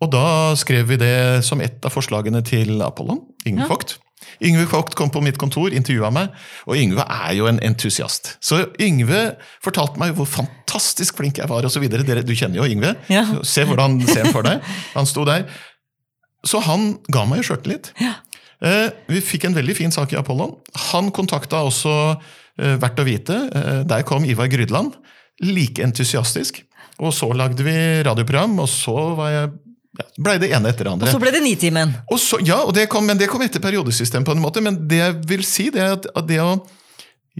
[0.00, 3.20] Og da skrev vi det som et av forslagene til Apollon.
[3.46, 3.68] Yngve Ja.
[3.68, 3.98] Vogt.
[4.44, 6.28] Yngve Vogt kom på mitt kontor, intervjua meg,
[6.68, 8.36] og Yngve er jo en entusiast.
[8.44, 11.84] Så Yngve fortalte meg hvor fantastisk flink jeg var, osv.
[11.88, 12.94] Du kjenner jo Yngve.
[13.12, 13.24] Ja.
[13.42, 14.64] Se hvordan ser han for deg.
[14.94, 15.46] Han sto der.
[16.46, 17.92] Så han ga meg jo sjøltillit.
[18.00, 18.18] Ja.
[18.64, 20.54] Eh, vi fikk en veldig fin sak i Apollon.
[20.90, 21.94] Han kontakta også
[22.60, 23.36] eh, Verdt å vite.
[23.56, 24.96] Eh, der kom Ivar Grydland.
[25.44, 26.62] Like entusiastisk.
[27.00, 29.52] Og så lagde vi radioprogram, og så var jeg
[30.00, 31.08] ja, blei det ene etter det andre.
[31.08, 31.94] Og så ble det Nitimen.
[32.46, 34.62] Ja, og det kom, men det kom etter periodesystemet, på en måte.
[34.64, 36.54] Men det jeg vil si, det er at, at det å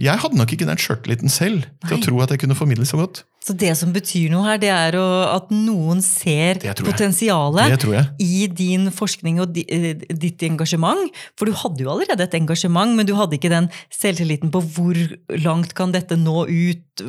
[0.01, 1.99] Jeg hadde nok ikke den sjøltilliten selv til Nei.
[1.99, 3.21] å tro at jeg kunne formidle så godt.
[3.41, 7.85] Så det som betyr noe her, det er å, at noen ser potensialet
[8.21, 11.09] i din forskning og di, eh, ditt engasjement.
[11.37, 14.99] For du hadde jo allerede et engasjement, men du hadde ikke den selvtilliten på hvor
[15.41, 17.05] langt kan dette nå ut?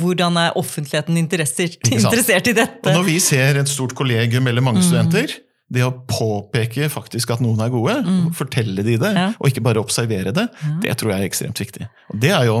[0.00, 2.96] Hvordan er offentligheten interessert, interessert i Og dette?
[2.96, 5.32] når vi ser et stort kollegium eller mange studenter,
[5.72, 7.96] det å påpeke faktisk at noen er gode,
[8.38, 9.32] fortelle de det, Ja.
[9.40, 10.48] og ikke bare observere det,
[10.82, 11.88] det tror jeg er ekstremt viktig.
[12.14, 12.60] Og det er jo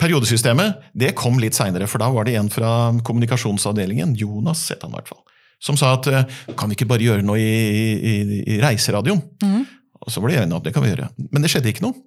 [0.00, 4.94] Periodesystemet det kom litt seinere, for da var det en fra kommunikasjonsavdelingen, Jonas het han
[4.94, 5.20] i hvert fall,
[5.60, 6.24] som sa at eh,
[6.56, 8.14] kan vi ikke bare gjøre noe i, i,
[8.56, 9.20] i reiseradioen?
[10.00, 11.10] Og så ble det enig om det kan vi gjøre.
[11.30, 11.98] Men det skjedde ikke noe.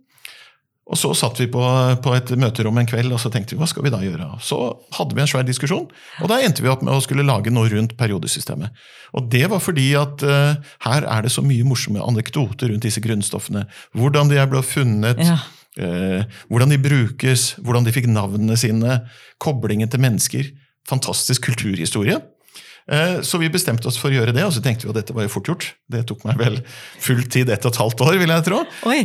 [0.93, 1.61] Og så satt vi på,
[2.05, 4.27] på et møterom en kveld og så tenkte vi, hva skal vi da gjøre?
[4.45, 4.59] Så
[4.93, 5.87] hadde vi en svær diskusjon,
[6.21, 8.75] og da endte vi opp med å skulle lage noe rundt periodesystemet.
[9.17, 10.53] Og det var fordi at uh,
[10.85, 13.65] her er det så mye morsomme anekdoter rundt disse grunnstoffene.
[13.97, 15.39] Hvordan de er ble funnet, Ja.
[15.81, 18.99] uh, hvordan de brukes, hvordan de fikk navnene sine,
[19.41, 20.53] koblingen til mennesker.
[20.89, 22.19] Fantastisk kulturhistorie.
[22.91, 25.13] Eh, så vi bestemte oss for å gjøre det, og så tenkte vi at dette
[25.15, 25.69] var jo fort gjort.
[25.87, 26.57] Det tok meg vel
[26.99, 28.57] full tid, ett og et halvt år, vil jeg tro.
[28.91, 28.97] Oi.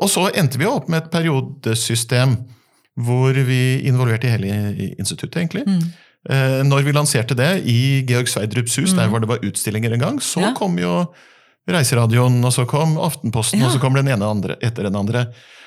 [0.00, 2.36] Og så endte vi opp med et periodesystem
[2.96, 4.48] hvor vi involverte hele
[4.98, 5.64] instituttet, egentlig.
[5.68, 5.80] Mm.
[6.30, 10.00] Eh, når vi lanserte det i Georg Sveidrups hus, der hvor det var utstillinger en
[10.00, 10.46] gang, så Mm.
[10.48, 10.54] Ja.
[10.54, 10.94] kom jo
[11.68, 13.66] Reiseradioen, og så kom Aftenposten, Ja.
[13.66, 15.26] og så kom den ene andre, etter den andre.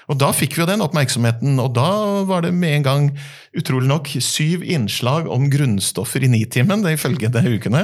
[0.10, 1.89] Og da fikk vi jo den oppmerksomheten, og da
[2.26, 3.10] var det med en gang
[3.58, 7.84] utrolig nok syv innslag om grunnstoffer i Nitimen, de følgende de ukene.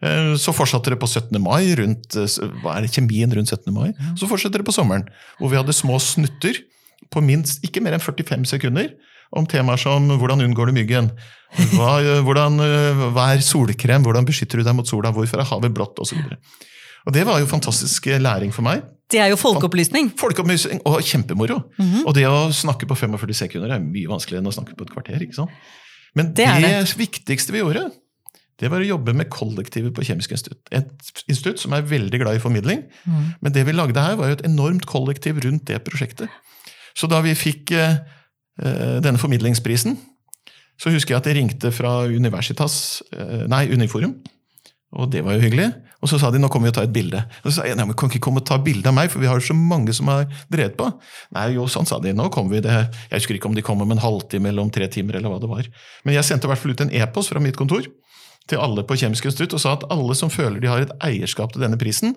[0.00, 1.36] Eh, Så fortsatte det på 17.
[1.44, 3.72] mai, rundt, eh, hva er det, kjemien rundt 17.
[3.74, 3.92] mai.
[4.16, 6.56] Så fortsetter det på sommeren, hvor vi hadde små snutter
[7.12, 8.90] på minst ikke mer enn 45 sekunder
[9.36, 11.10] om temaer som hvordan unngår du myggen,
[11.76, 12.56] hva, eh, hvordan,
[13.12, 16.16] hva er solkrem, hvordan beskytter du deg mot sola, hvorfor er havet blått, osv.
[17.06, 18.82] Og det var jo fantastisk læring for meg.
[19.08, 20.10] Det er jo folkeopplysning.
[20.20, 21.62] Folkeopplysning og kjempemoro.
[21.78, 22.02] Mhm.
[22.06, 24.92] Og det å snakke på 45 sekunder er mye vanskeligere enn å snakke på et
[24.92, 25.22] kvarter.
[25.22, 25.50] ikke sant?
[26.14, 26.96] Men Det det, det.
[26.98, 27.90] viktigste vi gjorde,
[28.58, 30.60] det var å jobbe med kollektivet på Kjemisk institutt.
[30.74, 30.88] Et
[31.30, 32.82] institutt som er veldig glad i formidling.
[33.06, 33.34] Mm.
[33.40, 36.28] Men det vi lagde her, var jo et enormt kollektiv rundt det prosjektet.
[36.98, 38.00] Så da vi fikk eh,
[38.58, 39.94] eh, denne formidlingsprisen,
[40.78, 44.16] så husker jeg at jeg ringte fra Universitas, eh, nei, Uniforum.
[44.96, 45.66] Og det var jo hyggelig.
[46.00, 47.20] Og så sa de nå kommer vi og tar et bilde.
[47.42, 49.20] Og så sa jeg nei, men kan ikke komme og ta bilde av meg, for
[49.20, 50.86] vi har jo så mange som har drevet på.
[51.36, 52.14] Nei, jo, sånn sa de.
[52.16, 52.76] Nå kommer vi det.
[53.10, 55.40] Jeg husker ikke om de kom om en halvtime eller om tre timer, eller hva
[55.42, 55.68] det var.
[56.06, 57.84] Men jeg sendte i hvert fall ut en e-post fra mitt kontor
[58.48, 61.52] til alle på Kjemisk institutt og sa at alle som føler de har et eierskap
[61.52, 62.14] til denne prisen,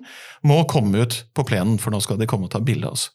[0.47, 3.09] må komme ut på plenen, for nå skal de komme og ta bilde av oss.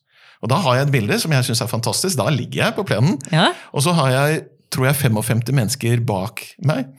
[0.45, 2.19] Og da har jeg et bilde som jeg syns er fantastisk.
[2.21, 3.55] Da ligger jeg på plenen, Ja.
[3.73, 6.90] og så har jeg tror jeg 55 mennesker bak meg,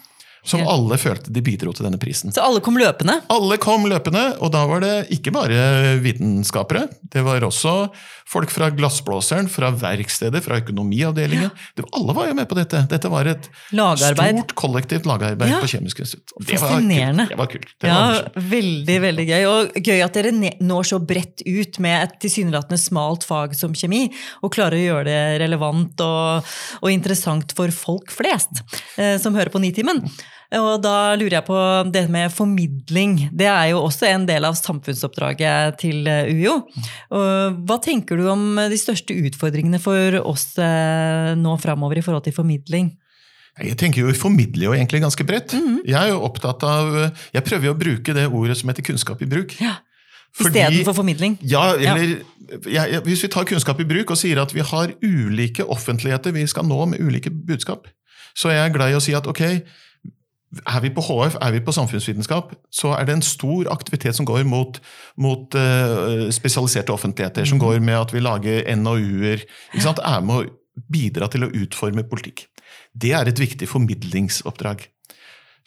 [0.47, 0.69] som Ja.
[0.71, 2.31] alle følte de bidro til denne prisen.
[2.33, 3.19] Så alle kom løpende.
[3.29, 6.87] Alle kom løpende, og da var det ikke bare vitenskapere.
[7.11, 7.89] Det var også
[8.27, 11.51] folk fra Glassblåseren, fra verkstedet, fra økonomiavdelingen.
[11.77, 12.81] Det alle var jo med på dette.
[12.91, 14.39] Dette var et Lagarbeid.
[14.41, 15.59] stort kollektivt lagarbeid Ja.
[15.61, 16.33] på Kjemisk institutt.
[16.45, 17.29] Det var kult.
[17.29, 17.67] Det var kult.
[17.79, 19.45] Det Ja, var veldig, veldig gøy.
[19.47, 24.11] Og gøy at dere når så bredt ut med et tilsynelatende smalt fag som kjemi,
[24.43, 26.43] og klarer å gjøre det relevant og,
[26.83, 28.61] og interessant for folk flest
[28.97, 30.03] eh, som hører på Nitimen.
[30.55, 31.57] Og da lurer jeg på
[31.91, 33.17] det med formidling.
[33.35, 36.61] Det er jo også en del av samfunnsoppdraget til eh, UiO.
[37.11, 42.37] Hva tenker du om de største utfordringene for oss eh, nå framover i forhold til
[42.37, 42.93] formidling?
[43.57, 45.57] Jeg tenker jo, formidler jo egentlig ganske bredt.
[45.57, 45.81] Mhm.
[45.89, 46.95] Jeg er jo opptatt av,
[47.33, 49.57] jeg prøver jo å bruke det ordet som heter kunnskap i bruk.
[49.59, 49.79] Ja,
[50.37, 51.37] Istedenfor formidling?
[51.41, 52.03] Ja, eller
[52.67, 52.85] ja.
[52.87, 56.45] Ja, Hvis vi tar kunnskap i bruk og sier at vi har ulike offentligheter vi
[56.47, 57.87] skal nå med ulike budskap,
[58.37, 59.41] så er jeg glad i å si at ok,
[60.65, 64.27] er vi på HF, er vi på samfunnsvitenskap, så er det en stor aktivitet som
[64.27, 64.79] går mot,
[65.17, 69.45] mot uh, spesialiserte offentligheter, som går med at vi lager NOU-er.
[69.77, 70.45] Er med å
[70.93, 72.45] bidra til å utforme politikk.
[72.93, 74.85] Det er et viktig formidlingsoppdrag.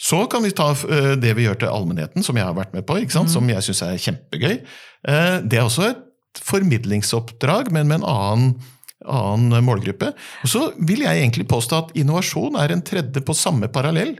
[0.01, 2.87] Så kan vi ta uh, det vi gjør til allmennheten, som jeg har vært med
[2.89, 3.33] på, ikke sant?
[3.33, 4.61] som jeg syns er kjempegøy.
[5.07, 8.53] Uh, Det er også et formidlingsoppdrag, men med en annen,
[9.05, 10.13] annen målgruppe.
[10.45, 14.15] Og så vil jeg egentlig påstå at innovasjon er en tredje på samme parallell.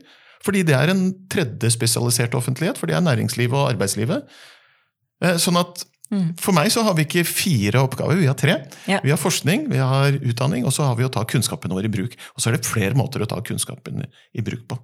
[0.45, 4.25] Fordi det er en tredje spesialisert offentlighet, for det er næringslivet og arbeidslivet.
[5.23, 6.35] Eh, Sånn at Mm.
[6.37, 8.57] for meg så har vi ikke fire oppgaver, vi har tre.
[8.89, 8.99] Ja.
[9.01, 11.89] Vi har forskning, vi har utdanning, og så har vi å ta kunnskapen vår i
[11.89, 12.17] bruk.
[12.35, 14.79] Og så er det flere måter å ta kunnskapen i bruk på.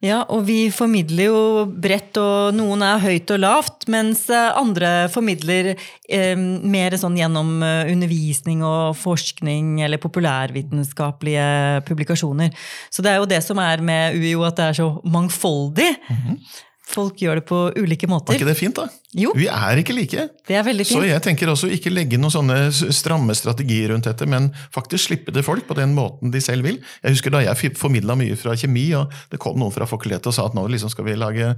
[0.00, 5.10] Ja, og vi formidler jo bredt, og noen er høyt og lavt, mens eh, andre
[5.12, 11.44] formidler eh, mer sånn gjennom eh, undervisning og forskning eller populærvitenskapelige
[11.84, 12.56] publikasjoner.
[12.88, 15.90] Så det er jo det som er med UiO, at det er så mangfoldig.
[16.90, 18.88] Folk gjør det på ulike Var Er ikke det fint, da?
[19.14, 20.28] Jo, Vi er ikke like.
[20.46, 20.98] det er veldig fint.
[20.98, 22.58] Så jeg tenker også ikke legge noen sånne
[22.94, 26.80] stramme strategier rundt dette, men faktisk slippe det folk på den måten de selv vil.
[27.02, 30.34] Jeg husker da jeg formidla mye fra kjemi, og det kom noen fra fakultetet og
[30.34, 31.54] sa at nå liksom skal vi lage,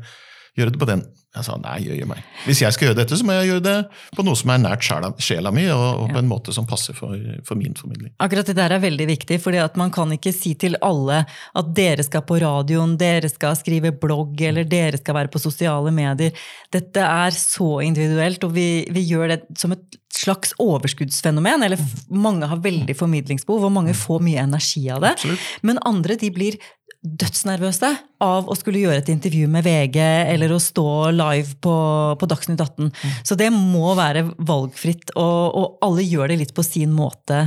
[0.58, 1.04] gjøre det på den.
[1.32, 2.18] Jeg sa nei, jøye meg.
[2.44, 3.76] Hvis jeg skal gjøre dette, så må jeg gjøre det
[4.12, 6.96] på noe som er nært sjela, sjela mi, og, og på en måte som passer
[6.96, 7.16] for,
[7.48, 8.12] for min formidling.
[8.20, 11.22] Akkurat det der er veldig viktig, fordi at man kan ikke si til alle
[11.56, 15.94] at dere skal på radioen, dere skal skrive blogg, eller dere skal være på sosiale
[15.96, 16.36] medier.
[16.72, 21.64] Dette er så individuelt, og vi, vi gjør det som et slags overskuddsfenomen.
[21.64, 21.80] Eller
[22.12, 25.16] mange har veldig formidlingsbehov, og mange får mye energi av det.
[25.16, 25.50] Absolutt.
[25.64, 26.60] Men andre de blir
[27.02, 27.88] dødsnervøse
[28.22, 30.86] av å skulle gjøre et intervju med VG eller å stå
[31.16, 31.74] live på,
[32.18, 32.92] på Dagsnytt 18.
[33.26, 37.42] Så det må være valgfritt, og, og alle gjør det litt på sin måte.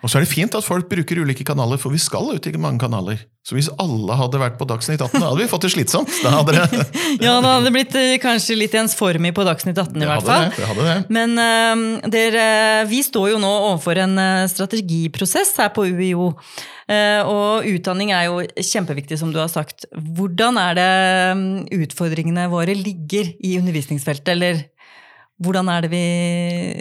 [0.00, 2.54] Og så er det fint at folk bruker ulike kanaler, for vi skal ut i
[2.56, 3.20] mange kanaler.
[3.44, 6.12] Så hvis alle hadde vært på Dagsnytt 18, da hadde vi fått det slitsomt.
[6.24, 6.86] Da hadde det,
[7.26, 10.46] Ja, da hadde det blitt eh, kanskje litt ensformig på Dagsnytt 18 i hvert fall.
[10.48, 10.96] det, det hadde det.
[11.12, 11.84] Men eh,
[12.16, 12.44] dere,
[12.88, 16.32] vi står jo nå overfor en eh, strategiprosess her på UiO.
[16.90, 19.86] Eh, og utdanning er jo kjempeviktig, som du har sagt.
[19.94, 20.90] Hvordan er det
[21.38, 21.52] mm,
[21.84, 24.32] utfordringene våre ligger i undervisningsfeltet?
[24.34, 24.64] Eller
[25.40, 26.04] hvordan er det vi,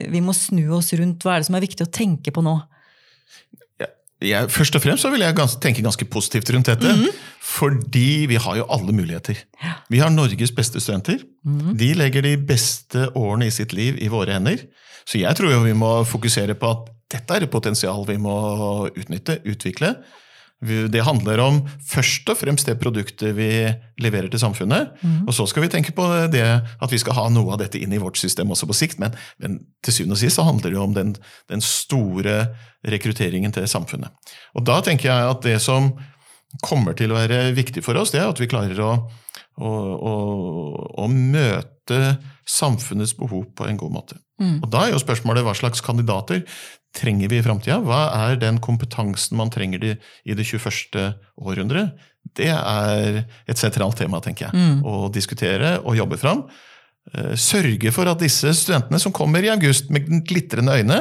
[0.09, 1.23] vi må snu oss rundt?
[1.23, 2.57] Hva er det som er viktig å tenke på nå?
[4.19, 6.91] Jeg, først og fremst så vil jeg gans tenke ganske positivt rundt dette.
[7.39, 9.37] Fordi vi har jo alle muligheter.
[9.87, 11.21] Vi har Norges beste studenter.
[11.79, 14.65] De legger de beste årene i sitt liv i våre hender.
[15.07, 18.39] Så jeg tror jo vi må fokusere på at dette er et potensial vi må
[18.89, 19.95] utnytte, utvikle.
[20.59, 23.47] Det handler om først og fremst det produktet vi
[24.03, 24.91] leverer til samfunnet.
[25.23, 27.95] Og så skal vi tenke på det at vi skal ha noe av dette inn
[27.95, 28.99] i vårt system også på sikt.
[28.99, 31.15] Men, men til syvende og sist så handler det jo om den,
[31.47, 32.49] den store
[32.83, 34.11] rekrutteringen til samfunnet.
[34.59, 35.93] Og da tenker jeg at det som
[36.65, 38.93] kommer til å være viktig for oss, det er at vi klarer å,
[39.63, 40.15] å, å,
[41.05, 42.17] å møte
[42.49, 44.19] samfunnets behov på en god måte.
[44.63, 46.45] Og da er jo spørsmålet hva slags kandidater
[46.95, 47.79] trenger vi i framtida?
[47.85, 49.93] Hva er den kompetansen man trenger i,
[50.25, 51.13] det 21.
[51.37, 51.89] århundre?
[52.35, 56.45] Det er et sentralt tema, tenker jeg, å diskutere og jobbe fram.
[57.09, 60.97] Eh, Sørge for at disse studentene som kommer i august med glitrende øyne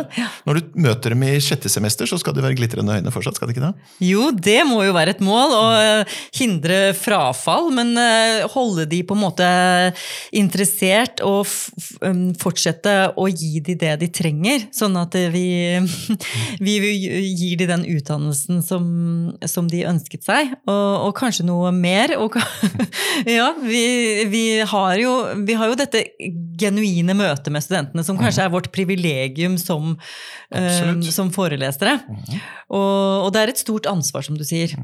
[0.49, 3.51] Når du møter dem i sjette semester, så skal de være glitrende øyne fortsatt, skal
[3.51, 3.91] de ikke det?
[4.09, 9.03] Jo, det må jo være et mål, å eh, hindre frafall, men eh, holde de
[9.05, 9.49] på en måte
[10.33, 11.45] interessert og
[12.01, 15.77] um, fortsette å gi de det de trenger, sånn at vi,
[16.67, 18.89] vi gir de den utdannelsen som,
[19.45, 22.17] som de ønsket seg, og, og kanskje noe mer.
[22.21, 22.39] Og,
[23.39, 23.85] ja, vi,
[24.33, 25.98] vi, har jo, vi har jo dette
[26.61, 29.97] genuine møtet med studentene, som kanskje er vårt privilegium som,
[30.55, 31.99] eh, som forelesere.
[32.69, 34.75] Og, og det er et stort ansvar, som du sier.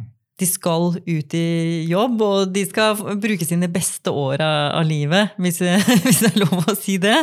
[0.40, 1.48] De skal ut i
[1.86, 5.60] jobb, og de skal bruke sine beste år av, av livet, hvis,
[6.06, 7.20] hvis det er lov å si det.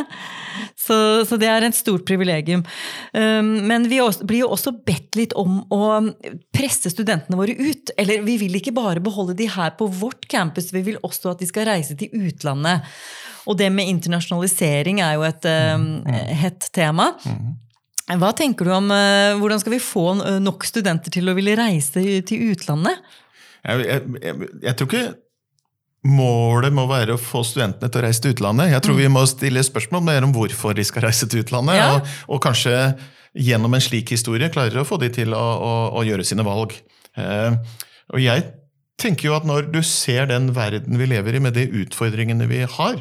[0.78, 0.96] Så,
[1.28, 2.64] så det er et stort privilegium.
[3.12, 5.82] Um, Men vi også, blir jo også bedt litt om å
[6.54, 7.92] presse studentene våre ut.
[8.00, 11.42] Eller vi vil ikke bare beholde de her på vårt campus, vi vil også at
[11.42, 12.88] de skal reise til utlandet.
[13.50, 15.86] Og det med internasjonalisering er jo et um,
[16.42, 17.12] hett tema.
[18.20, 21.56] Hva tenker du om eh, hvordan skal vi få eh, nok studenter til å ville
[21.58, 23.00] reise til utlandet?
[23.62, 25.04] Jeg, jeg, jeg, jeg tror ikke
[26.12, 28.72] målet må være å få studentene til å reise til utlandet.
[28.72, 31.78] Jeg tror vi må stille spørsmål mer om hvorfor de skal reise til utlandet.
[31.78, 31.92] Ja.
[31.94, 32.74] Og, og kanskje
[33.38, 36.74] gjennom en slik historie klarer å få de til å, å, å gjøre sine valg.
[37.16, 37.54] Eh,
[38.12, 38.48] og jeg
[39.00, 42.64] tenker jo at når du ser den verden vi lever i, med de utfordringene vi
[42.68, 43.00] har,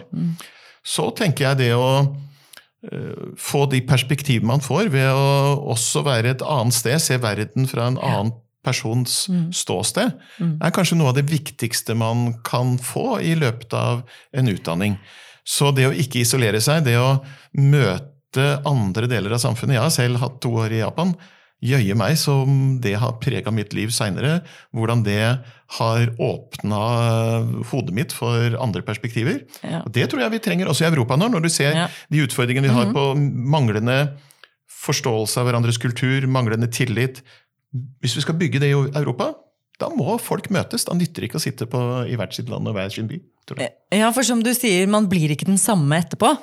[0.82, 1.90] så tenker jeg det å
[3.38, 7.92] få de perspektivene man får ved å også være et annet sted, se verden fra
[7.92, 8.32] en annen
[8.66, 9.26] persons
[9.58, 14.04] ståsted, er kanskje noe av det viktigste man kan få i løpet av
[14.38, 14.98] en utdanning.
[15.46, 17.20] Så det å ikke isolere seg, det å
[17.58, 21.16] møte andre deler av samfunnet Jeg har selv hatt to år i Japan.
[21.62, 24.40] Jøye meg som det har prega mitt liv seinere.
[24.74, 25.20] Hvordan det
[25.78, 26.80] har åpna
[27.70, 29.44] hodet mitt for andre perspektiver.
[29.62, 29.84] Ja.
[29.86, 31.88] Og Det tror jeg vi trenger også i Europa nå, når du ser Ja.
[32.10, 34.18] de utfordringene vi har på manglende
[34.68, 37.22] forståelse av hverandres kultur, manglende tillit.
[38.02, 39.36] Hvis vi skal bygge det i Europa,
[39.80, 40.86] da må folk møtes.
[40.86, 43.22] Da nytter det ikke å sitte på, i hvert sitt land og hver sin by.
[43.50, 43.74] Tror jeg.
[43.92, 46.36] Ja, for som du sier, man blir ikke den samme etterpå.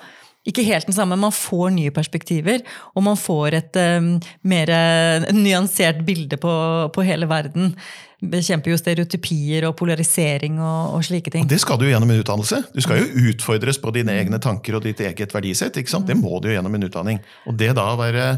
[0.48, 2.62] Ikke helt den samme, man får nye perspektiver,
[2.96, 4.12] og man får et um,
[4.48, 6.52] mer eh, nyansert bilde på,
[6.94, 7.74] på hele verden.
[8.18, 11.44] Bekjemper jo stereotypier og polarisering og, og slike ting.
[11.46, 12.62] Og det skal du jo gjennom en utdannelse.
[12.74, 15.76] Du skal jo utfordres på dine egne tanker og ditt eget verdisett.
[15.78, 16.08] ikke sant?
[16.08, 17.20] Det må du jo gjennom en utdanning.
[17.46, 18.32] Og det da å være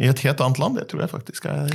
[0.00, 1.72] i et helt annet land, det tror jeg faktisk er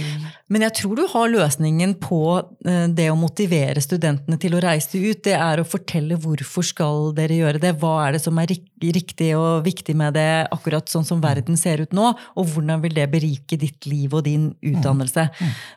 [0.50, 2.22] Men jeg tror du har løsningen på
[2.66, 5.22] eh, det å motivere studentene til å reise ut.
[5.28, 9.30] Det er å fortelle hvorfor skal dere gjøre det, hva er det som er riktig
[9.38, 13.06] og viktig med det akkurat sånn som verden ser ut nå, og hvordan vil det
[13.14, 15.28] berike ditt liv og din utdannelse.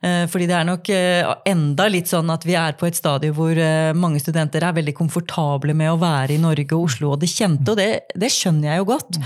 [0.01, 3.37] Eh, Fordi det er nok eh, enda litt sånn at vi er på et stadium
[3.37, 3.61] hvor
[3.99, 7.75] mange studenter er veldig komfortable med å være i Norge og Oslo og det kjente,
[7.75, 9.21] og det, det skjønner jeg jo godt.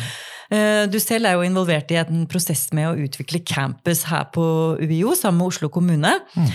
[0.53, 4.45] Eh, Du selv er jo involvert i en prosess med å utvikle campus her på
[4.83, 6.13] UiO sammen med Oslo kommune.
[6.37, 6.51] Mm.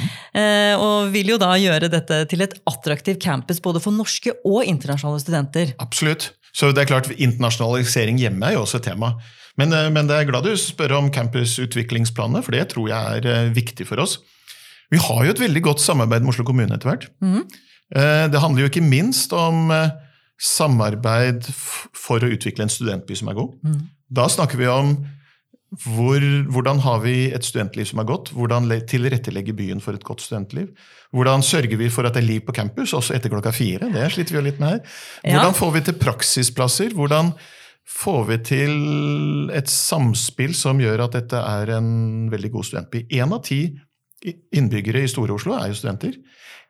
[0.78, 5.24] Og vil jo da gjøre dette til et attraktivt campus både for norske og internasjonale
[5.24, 5.74] studenter.
[5.82, 6.32] Absolutt.
[6.58, 9.16] Så det er klart, internasjonalisering hjemme er jo også et tema.
[9.58, 13.30] Men, eh, men det er glad du spør om campusutviklingsplanene, for det tror jeg er
[13.34, 14.20] eh, viktig for oss.
[14.94, 17.10] Vi har jo et veldig godt samarbeid med Oslo kommune etter hvert.
[17.20, 17.42] Mm.
[17.88, 19.94] Det handler jo ikke minst om eh,
[20.40, 23.54] samarbeid for å utvikle en studentby som er god.
[24.10, 24.94] Da snakker vi om
[25.84, 28.30] Hvor, hvordan har vi et studentliv som er godt?
[28.32, 30.70] Hvordan le- tilrettelegge byen for et godt studentliv?
[31.12, 33.90] Hvordan sørger vi for at det er liv på campus også etter klokka fire?
[33.92, 34.80] Det sliter vi jo litt med her.
[35.28, 36.96] Hvordan får vi til praksisplasser?
[36.96, 37.34] Hvordan
[37.88, 43.04] får vi til et samspill som gjør at dette er en veldig god studentby?
[43.20, 43.60] Én av ti
[44.56, 46.16] innbyggere i Store-Oslo er jo studenter.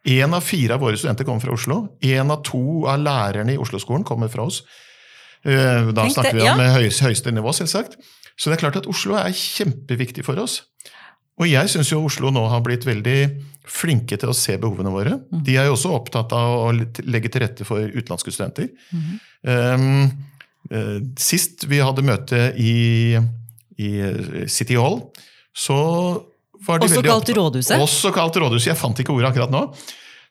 [0.10, 1.84] Én av fire av våre studenter kommer fra Oslo.
[2.02, 4.64] Én av to av lærerne i Oslo-skolen kommer fra oss.
[5.48, 7.98] Eh, Da Tenk snakker det, vi om høyeste, høyeste nivå, selvsagt.
[8.38, 10.62] Så det er klart at Oslo er kjempeviktig for oss.
[11.38, 13.20] Og jeg syns jo Oslo nå har blitt veldig
[13.68, 15.18] flinke til å se behovene våre.
[15.32, 15.44] Mm.
[15.46, 16.72] De er jo også opptatt av å
[17.06, 18.72] legge til rette for utenlandske studenter.
[18.96, 19.20] Mhm.
[19.48, 20.12] Um,
[20.72, 23.16] eh, sist vi hadde møte i,
[23.78, 23.92] i
[24.50, 25.04] City Hall,
[25.56, 25.78] så
[26.66, 27.82] var de Også veldig kalt Rådhuset?
[27.82, 28.72] Også kalt Rådhuset.
[28.72, 29.62] Jeg fant ikke ordet akkurat nå.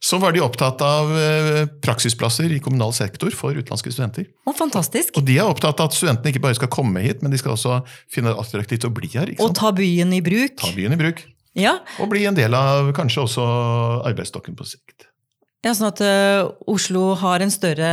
[0.06, 4.28] Så var de opptatt av eh, praksisplasser i kommunal sektor for utenlandske studenter.
[4.46, 5.16] Og fantastisk.
[5.18, 7.56] Og de er opptatt av at studentene ikke bare skal komme hit, men de skal
[7.56, 7.80] også
[8.12, 9.34] finne det attraktivt å bli her.
[9.42, 10.60] Og ta byen i bruk.
[10.62, 11.24] Ta byen i bruk.
[11.56, 13.44] Ja, Og bli en del av kanskje også
[14.04, 15.08] arbeidsstokken på sikt.
[15.64, 17.88] Ja, sånn at uh, Oslo har en større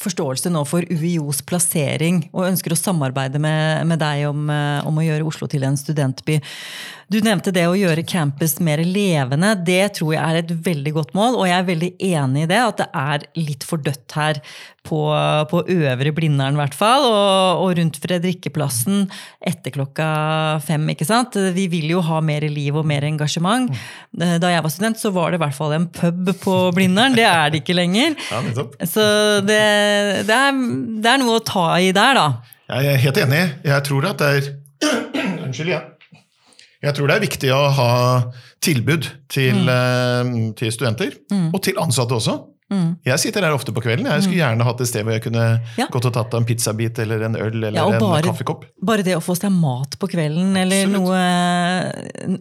[0.00, 4.98] forståelse nå for UiOs plassering, og ønsker å samarbeide med, med deg om, uh, om
[4.98, 6.40] å gjøre Oslo til en studentby.
[7.12, 9.50] Du nevnte det å gjøre campus mer levende.
[9.66, 12.60] Det tror jeg er et veldig godt mål, og jeg er veldig enig i det.
[12.64, 14.40] At det er litt for dødt her
[14.88, 15.00] på,
[15.50, 17.04] på Øvre Blindern, i hvert fall.
[17.10, 19.04] Og, og rundt Fredrikkeplassen
[19.44, 20.08] etter klokka
[20.64, 20.88] fem.
[20.94, 21.36] ikke sant?
[21.58, 23.68] Vi vil jo ha mer liv og mer engasjement.
[24.16, 27.18] Da jeg var student, så var det i hvert fall en pub på Blindern.
[27.18, 28.16] Det er det ikke lenger.
[28.32, 28.42] Ja.
[28.88, 29.04] Så
[29.44, 29.62] det,
[30.30, 30.66] det, er,
[31.04, 32.28] det er noe å ta i der, da.
[32.72, 33.46] Jeg er helt enig.
[33.68, 34.54] Jeg tror at det er
[35.42, 35.82] Unnskyld, ja.
[36.82, 37.90] Jeg tror det er viktig å ha
[38.62, 40.54] tilbud til, mm.
[40.58, 41.14] til studenter,
[41.52, 42.34] og til ansatte også.
[43.04, 44.06] Jeg sitter her ofte på kvelden.
[44.08, 45.86] Jeg skulle gjerne hatt et sted hvor jeg kunne Ja.
[45.92, 48.64] gått og tatt en pizzabit eller en øl eller Ja, en bare- kaffekopp.
[48.82, 51.18] Bare det å få seg mat på kvelden, eller noe,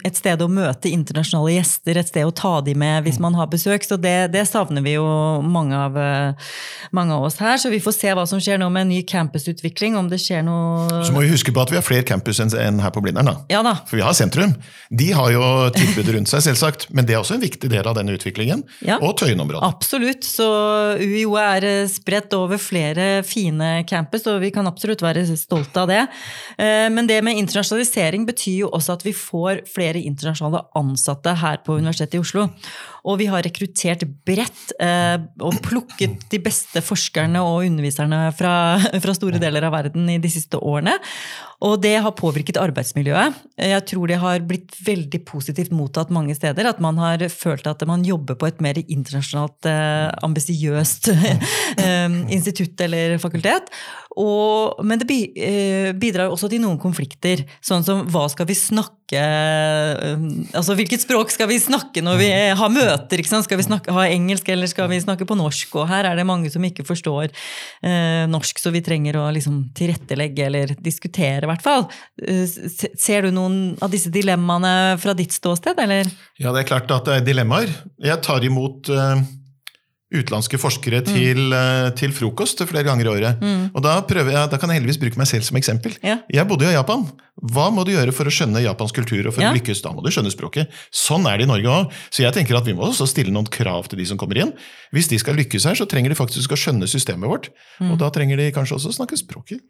[0.05, 3.47] et sted å møte internasjonale gjester, et sted å ta de med hvis man har
[3.51, 3.83] besøk.
[3.87, 5.05] Så det, det savner vi jo
[5.45, 6.33] mange av, eh,
[6.93, 7.57] mange av oss her.
[7.61, 10.43] Så vi får se hva som skjer nå med en ny campusutvikling, om det skjer
[10.47, 13.25] noe Så må vi huske på at vi har flere campus enn her på Blindern.
[13.25, 13.35] da.
[13.49, 13.75] Ja da.
[13.85, 14.55] For vi har sentrum.
[14.93, 15.41] De har jo
[15.75, 16.87] tilbud rundt seg, selvsagt.
[16.91, 18.63] Men det er også en viktig del av denne utviklingen.
[18.85, 18.97] Ja.
[19.01, 19.63] Og Tøyenområdet.
[19.63, 20.20] Absolutt.
[20.27, 20.47] Så
[21.01, 25.91] UiO er eh, spredt over flere fine campus, og vi kan absolutt være stolte av
[25.91, 26.01] det.
[26.57, 31.61] Eh, Men det med internasjonalisering betyr jo også at vi får flere internasjonale ansatte her
[31.65, 32.47] på Universitetet i Oslo.
[33.07, 38.55] Og vi har rekruttert bredt eh, og plukket de beste forskerne og underviserne fra,
[39.03, 40.97] fra store deler av verden i de siste årene.
[41.61, 43.37] Og det har påvirket arbeidsmiljøet.
[43.61, 46.65] Jeg tror det har blitt veldig positivt mottatt mange steder.
[46.65, 51.11] At man har følt at man jobber på et mer internasjonalt eh, ambisiøst
[51.85, 53.69] eh, institutt eller fakultet.
[54.19, 55.07] Og, men det
[55.39, 57.45] eh, bidrar også til noen konflikter.
[57.63, 60.25] Sånn som hva skal vi snakke eh,
[60.57, 62.27] Altså hvilket språk skal vi snakke når vi
[62.59, 63.23] har møter?
[63.23, 65.77] Skal vi snakke, ha engelsk, eller skal vi snakke på norsk?
[65.79, 69.63] Og her er det mange som ikke forstår eh, norsk, så vi trenger å liksom
[69.77, 71.85] tilrettelegge eller diskutere, hvert fall.
[72.23, 72.45] Eh,
[72.97, 76.09] Ser du noen av disse dilemmaene fra ditt ståsted, eller?
[76.41, 77.69] Ja, det er klart at det er dilemmaer.
[78.01, 79.21] Jeg tar imot eh,
[80.11, 81.93] utenlandske forskere til, mm.
[81.95, 83.43] til frokost flere ganger i året.
[83.71, 85.93] Og da, jeg, da kan jeg heldigvis bruke meg selv som eksempel.
[86.03, 86.17] Ja.
[86.27, 87.05] Jeg bodde jo i Japan.
[87.53, 89.29] Hva må du gjøre for å skjønne japansk kultur?
[89.29, 89.53] og for Ja.
[89.53, 89.79] å lykkes?
[89.85, 90.67] Da må du skjønne språket.
[90.91, 91.95] Sånn er det i Norge òg.
[92.11, 94.51] Så jeg tenker at vi må også stille noen krav til de som kommer inn.
[94.91, 97.47] Hvis de skal lykkes her, så trenger de faktisk å skjønne systemet vårt.
[97.79, 99.63] Og da trenger de kanskje også å snakke språket.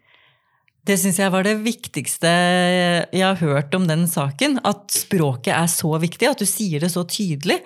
[0.82, 2.30] Det syns jeg var det viktigste
[3.14, 4.56] jeg har hørt om den saken.
[4.66, 7.60] At språket er så viktig, at du sier det så tydelig.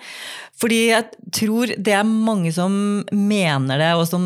[0.57, 2.71] Fordi jeg tror det er mange som
[3.13, 4.23] mener det, og som,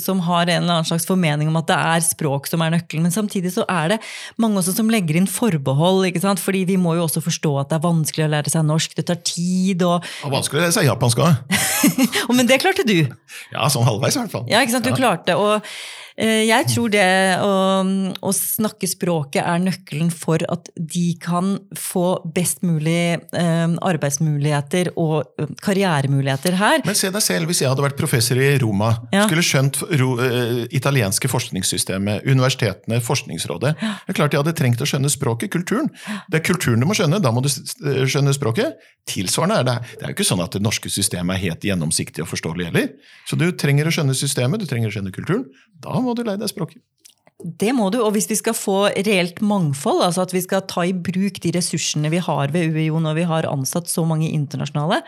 [0.00, 3.04] som har en eller annen slags formening om at det er språk som er nøkkelen.
[3.04, 4.00] Men samtidig så er det
[4.40, 6.06] mange også som legger inn forbehold.
[6.08, 6.40] ikke sant?
[6.40, 9.08] Fordi vi må jo også forstå at det er vanskelig å lære seg norsk, det
[9.12, 9.84] tar tid.
[9.84, 11.56] Og, Det er vanskelig å lære seg japansk òg.
[12.40, 12.98] men det klarte du!
[13.52, 14.48] Ja, sånn halvveis i hvert fall.
[14.48, 14.88] Ja, ikke sant?
[14.88, 15.60] Du klarte og
[16.18, 17.04] Jeg tror det
[17.46, 17.50] å,
[18.26, 25.28] å snakke språket er nøkkelen for at de kan få best mulig eh, arbeidsmuligheter og
[25.38, 26.82] eh, karrieremuligheter her.
[26.88, 29.26] Men se deg selv, hvis jeg hadde vært professor i Roma, Ja.
[29.28, 34.88] skulle skjønt ro, eh, italienske forskningssystemet, universitetene, Forskningsrådet Det er klart jeg hadde trengt å
[34.88, 35.88] skjønne språket, kulturen.
[36.30, 38.74] Det er kulturen du må skjønne, da må du eh, skjønne språket.
[39.08, 42.24] Tilsvarende er det Det er jo ikke sånn at det norske systemet er helt gjennomsiktig
[42.26, 42.90] og forståelig heller.
[43.28, 45.46] Så du trenger å skjønne systemet, du trenger å skjønne kulturen.
[45.80, 46.80] Da må du lære deg språket.
[47.38, 50.82] Det må du, og hvis vi skal få reelt mangfold, altså at vi skal ta
[50.88, 55.04] i bruk de ressursene vi har ved UiO når vi har ansatt så mange internasjonale,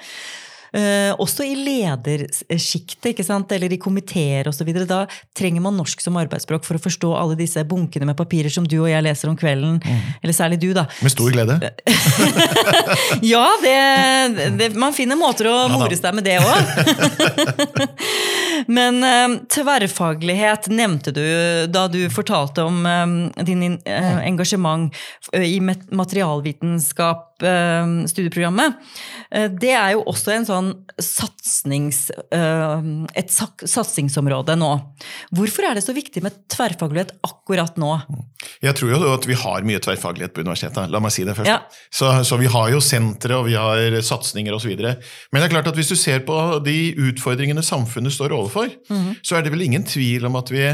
[0.73, 3.18] Eh, også i ledersjiktet,
[3.57, 4.68] eller i komiteer osv.
[4.87, 5.01] Da
[5.37, 8.77] trenger man norsk som arbeidsspråk for å forstå alle disse bunkene med papirer som du
[8.83, 9.81] og jeg leser om kvelden.
[10.23, 10.87] Eller særlig du, da.
[11.03, 11.59] Med stor glede.
[13.23, 13.75] Ja, det,
[14.59, 15.68] det, man finner måter å da.
[15.73, 16.61] more seg med det òg.
[18.77, 21.23] Men eh, tverrfaglighet nevnte du
[21.73, 24.95] da du fortalte om eh, din in- eh, engasjement
[25.37, 27.30] i materialvitenskap,
[28.11, 28.76] studieprogrammet.
[29.32, 30.70] Eh, det er jo også en sånn
[31.01, 32.82] satsings, eh,
[33.16, 34.70] et satsingsområde nå.
[35.34, 37.93] Hvorfor er det så viktig med tverrfaglighet akkurat nå?
[38.62, 40.91] Jeg tror jo at vi har mye tverrfaglighet på universitetet.
[40.91, 41.47] La meg si det først.
[41.51, 41.61] Ja.
[41.91, 44.72] Så, så vi har jo sentre og vi har satsinger osv.
[44.80, 49.16] Men det er klart at hvis du ser på de utfordringene samfunnet står overfor, Mhm.
[49.22, 50.64] så er det vel ingen tvil om at vi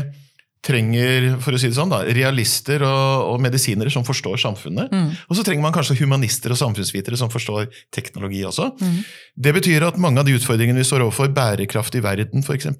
[0.67, 4.93] trenger for å si det sånn da, realister og, og medisinere som forstår samfunnet.
[4.93, 5.13] Mm.
[5.29, 8.73] Og så trenger man kanskje humanister og samfunnsvitere som forstår teknologi også.
[8.81, 8.99] Mm.
[9.47, 12.71] Det betyr at mange av de utfordringene vi står overfor, bærekraft i verden f.eks.,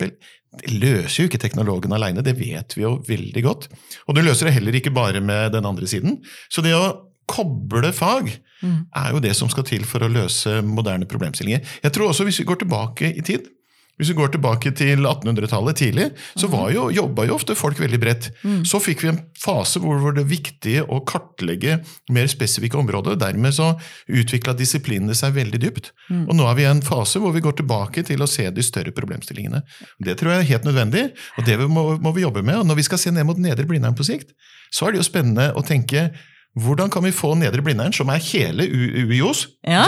[0.57, 3.69] det løser jo ikke teknologen alene, det vet vi jo veldig godt.
[4.09, 6.23] Og du løser det heller ikke bare med den andre siden.
[6.49, 6.87] Så det å
[7.29, 8.31] koble fag
[8.63, 8.79] mm.
[8.97, 11.65] er jo det som skal til for å løse moderne problemstillinger.
[11.83, 13.51] Jeg tror også hvis vi går tilbake i tid,
[13.97, 18.01] hvis vi går tilbake til 1800-tallet tidlig, så var jo, jobba jo ofte folk veldig
[18.03, 18.29] bredt.
[18.69, 21.79] Så fikk vi en fase hvor det var viktig å kartlegge
[22.13, 23.17] mer spesifikke områder.
[23.21, 23.73] Dermed så
[24.07, 25.93] utvikla disiplinene seg veldig dypt.
[26.29, 28.65] Og nå er vi i en fase hvor vi går tilbake til å se de
[28.65, 29.63] større problemstillingene.
[30.05, 32.61] Det tror jeg er helt nødvendig, og det må, må vi jobbe med.
[32.61, 34.37] Og når vi skal se ned mot Nedre Blindern på sikt,
[34.73, 36.11] så er det jo spennende å tenke
[36.57, 39.85] hvordan kan vi få Nedre Blindern, som er hele UiOs Ja.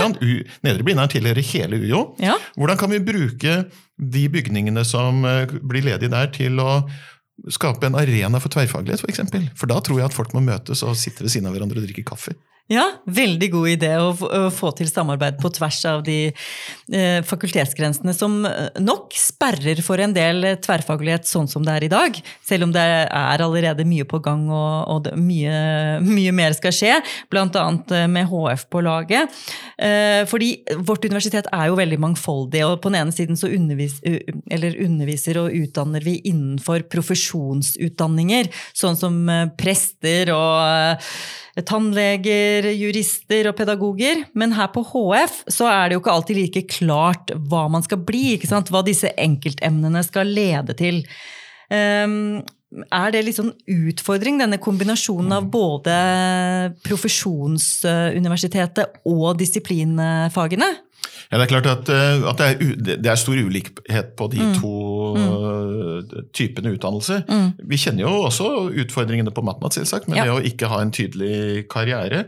[0.66, 2.02] Nedre Blindern tilhører hele UiO.
[2.20, 2.34] Ja.
[2.56, 3.54] Hvordan kan vi bruke
[3.98, 6.82] de bygningene som eh, blir ledige der, til å
[7.54, 9.24] skape en arena for tverrfaglighet, f.eks.?
[9.32, 11.80] For, for da tror jeg at folk må møtes og sitte ved siden av hverandre
[11.80, 12.36] og drikke kaffe.
[12.68, 14.10] Ja, veldig god idé å,
[14.52, 20.12] få- til samarbeid på tvers av de eh, fakultetsgrensene som eh, nok sperrer for en
[20.12, 22.18] del eh, tverrfaglighet sånn som det er i dag.
[22.44, 25.54] Selv om det er allerede mye på gang og, mye,
[26.04, 26.98] mye mer skal skje,
[27.32, 27.64] bl.a.
[28.04, 29.32] med HF på laget.
[30.28, 30.50] Fordi
[30.84, 35.38] vårt universitet er jo veldig mangfoldig, og på den ene siden så undervis, eller underviser
[35.40, 39.20] og utdanner vi innenfor profesjonsutdanninger, sånn som
[39.58, 41.06] prester og
[41.66, 44.16] tannleger, jurister og pedagoger.
[44.38, 48.00] Men her på HF så er det jo ikke alltid like klart hva man skal
[48.04, 48.70] bli, ikke sant?
[48.72, 50.96] hva disse enkeltemnene skal lede til.
[51.72, 52.16] Um,
[52.68, 55.94] er det litt sånn utfordring, denne kombinasjonen av både
[56.84, 60.68] profesjonsuniversitetet og disiplinfagene?
[61.30, 64.38] Ja, Det er klart at, eh, at det, er, det er stor ulikhet på de
[64.38, 64.54] Mm.
[64.60, 64.72] to
[65.16, 66.24] mm.
[66.32, 67.22] typene utdannelse.
[67.28, 67.52] Mm.
[67.68, 68.48] Vi kjenner jo også
[68.84, 70.24] utfordringene på MatMat, selvsagt, men Ja.
[70.24, 72.26] det å ikke ha en tydelig karriere.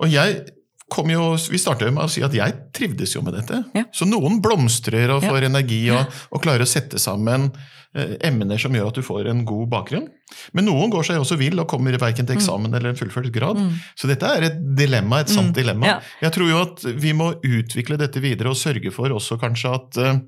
[0.00, 0.50] Og jeg
[0.90, 3.64] kom jo, Vi starta jo med å si at jeg trivdes jo med dette.
[3.74, 3.84] Ja.
[3.92, 7.58] Så noen blomstrer og får energi og, og klarer å sette sammen eh,
[7.96, 10.08] emner som gjør at du får en god bakgrunn.
[10.52, 13.56] Men noen går seg også vill og kommer verken til eksamen eller en fullført grad.
[13.56, 13.70] Mm.
[13.96, 15.54] Så dette er et dilemma, et sant Mm.
[15.56, 15.86] dilemma.
[15.86, 16.00] Ja.
[16.22, 19.96] Jeg tror jo at vi må utvikle dette videre og sørge for også kanskje at
[20.04, 20.20] eh,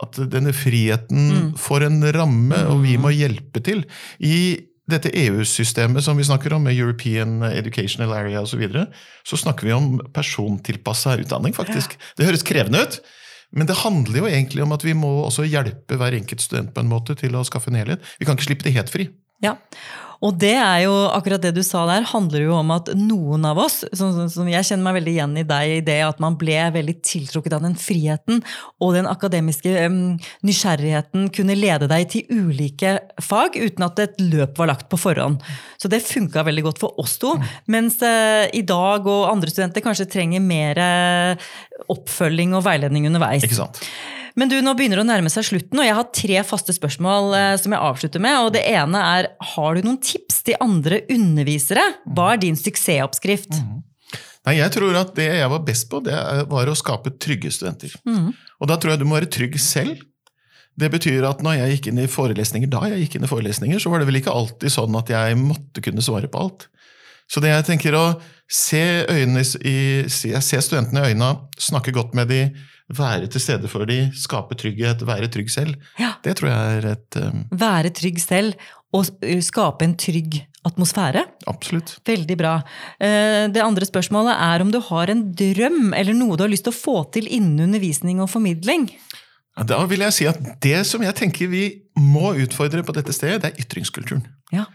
[0.00, 1.54] at denne friheten Mm.
[1.58, 3.84] får en ramme, og vi må hjelpe til.
[4.20, 8.86] I dette EU-systemet som vi snakker om, med European Educational Area osv., så, videre,
[9.26, 11.96] så snakker vi om persontilpassa utdanning, faktisk.
[12.16, 13.00] Det høres krevende ut,
[13.56, 16.84] men det handler jo egentlig om at vi må også hjelpe hver enkelt student på
[16.84, 18.04] en måte til å skaffe en helhet.
[18.20, 19.08] Vi kan ikke slippe det helt fri.
[19.42, 19.56] Ja,
[20.20, 23.56] og det er jo akkurat det du sa der, handler jo om at noen av
[23.62, 26.36] oss, som, som- som jeg kjenner meg veldig igjen i deg, i det at man
[26.40, 28.42] ble veldig tiltrukket av den friheten
[28.84, 34.60] og den akademiske um, nysgjerrigheten kunne lede deg til ulike fag uten at et løp
[34.60, 35.40] var lagt på forhånd.
[35.80, 37.32] Så det funka veldig godt for oss to.
[37.72, 41.50] Mens uh, i dag og andre studenter kanskje trenger mer uh,
[41.96, 43.44] oppfølging og veiledning underveis.
[43.48, 43.80] Ikke sant?
[44.38, 47.34] Men du, nå begynner det å nærme seg slutten, og jeg har tre faste spørsmål
[47.38, 48.38] eh, som jeg avslutter med.
[48.44, 51.84] og Det ene er, har du noen tips til andre undervisere?
[52.06, 53.56] Hva er din suksessoppskrift?
[54.46, 56.16] Nei, Jeg tror at det jeg var best på, det
[56.50, 57.92] var å skape trygge studenter.
[58.08, 58.30] Mm.
[58.32, 60.00] Og da tror jeg du må være trygg selv.
[60.80, 63.82] Det betyr at når jeg gikk inn i forelesninger, da jeg gikk inn i forelesninger,
[63.82, 66.70] så var det vel ikke alltid sånn at jeg måtte kunne svare på alt.
[67.30, 68.04] Så det jeg tenker å
[68.50, 69.76] se, øynene i,
[70.10, 72.40] se se studentene i øynene, snakke godt med de,
[72.96, 76.12] være til stede for de, skape trygghet, være trygg selv, Ja.
[76.24, 78.54] det tror jeg er et um, Være trygg selv
[78.92, 81.22] og eh, skape en trygg atmosfære?
[81.48, 81.94] Absolutt.
[82.04, 82.56] Veldig bra.
[83.00, 86.66] Eh, Det andre spørsmålet er om du har en drøm eller noe du har lyst
[86.66, 88.90] til å få til innen undervisning og formidling?
[89.66, 91.64] Da vil jeg si at det som jeg tenker vi
[91.98, 94.22] må utfordre på dette stedet, det er ytringskulturen.
[94.52, 94.66] Ja.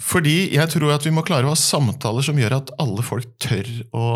[0.00, 3.26] Fordi jeg tror at vi må klare å ha samtaler som gjør at alle folk
[3.42, 4.06] tør å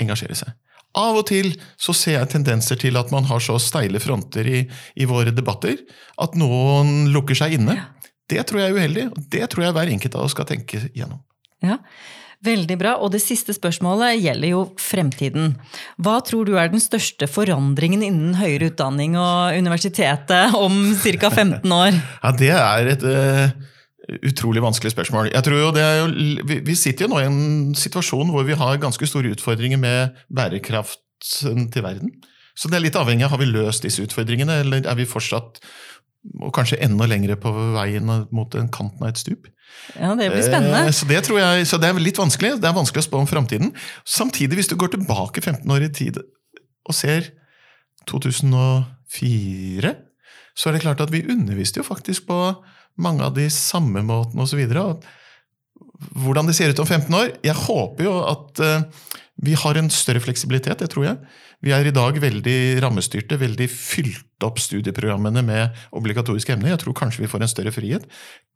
[0.00, 0.52] engasjere seg.
[0.94, 4.64] Av og til så ser jeg tendenser til at man har så steile fronter i,
[4.94, 5.80] i våre debatter
[6.22, 7.80] at noen lukker seg inne.
[8.30, 10.86] Det tror jeg er uheldig, og det tror jeg hver enkelt av oss skal tenke
[10.94, 11.20] gjennom.
[11.64, 11.80] Ja,
[12.44, 12.94] Veldig bra.
[13.00, 15.54] Og det siste spørsmålet gjelder jo fremtiden.
[16.02, 21.30] Hva tror du er den største forandringen innen høyere utdanning og universitetet om ca.
[21.30, 21.96] 15 år?
[22.24, 23.72] Ja, Det er et uh,
[24.28, 25.30] utrolig vanskelig spørsmål.
[25.32, 26.08] Jeg tror jo det er jo,
[26.66, 31.68] vi, sitter jo nå i en situasjon hvor vi har ganske store utfordringer med bærekraften
[31.72, 32.12] til verden.
[32.54, 35.58] Så det er litt avhengig av har vi løst disse utfordringene, eller er vi fortsatt
[36.40, 39.48] og kanskje enda lenger på veien mot en kanten av et stup.
[39.98, 40.86] Ja, Det blir spennende.
[40.86, 42.54] Eh, så det, jeg, så det er litt vanskelig.
[42.62, 43.74] Det er vanskelig å spå om framtiden.
[44.08, 47.28] Samtidig, hvis du går tilbake 15 år i tid og ser
[48.08, 49.94] 2004,
[50.54, 52.38] så er det klart at vi underviste jo faktisk på
[53.02, 54.62] mange av de samme måtene osv.
[56.14, 59.10] Hvordan det ser ut om 15 år Jeg håper jo at uh,
[59.42, 61.18] vi har en større fleksibilitet, det tror jeg.
[61.64, 63.66] Vi er i dag veldig rammestyrte, veldig
[64.46, 66.72] opp studieprogrammene med obligatoriske emner.
[66.74, 68.06] Jeg tror kanskje vi får en større frihet.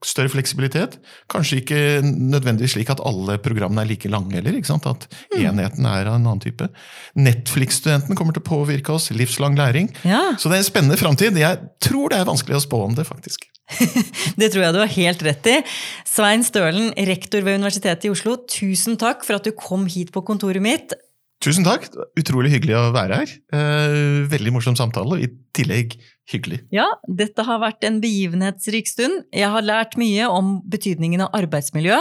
[0.05, 0.99] Større fleksibilitet.
[1.33, 4.57] Kanskje ikke nødvendigvis slik at alle programmene er like lange heller.
[4.59, 4.87] ikke sant?
[4.87, 5.39] At mm.
[5.43, 6.71] enheten er av en annen type.
[7.19, 9.11] Netflix-studenten kommer til å påvirke oss.
[9.15, 9.91] Livslang læring.
[10.07, 10.23] Ja.
[10.39, 11.39] Så det er en spennende framtid.
[11.39, 13.49] Jeg tror det er vanskelig å spå om det, faktisk.
[14.41, 15.57] det tror jeg du har helt rett i.
[16.09, 20.25] Svein Stølen, rektor ved Universitetet i Oslo, tusen takk for at du kom hit på
[20.27, 20.97] kontoret mitt.
[21.45, 21.87] Tusen takk.
[22.19, 23.35] Utrolig hyggelig å være her.
[23.55, 25.95] Eh, veldig morsom samtale, og i tillegg
[26.29, 26.65] hyggelig.
[26.75, 29.23] Ja, dette har vært en begivenhetsrik stund.
[29.35, 32.01] Jeg har lært mye om betydningen av arbeidsmiljø,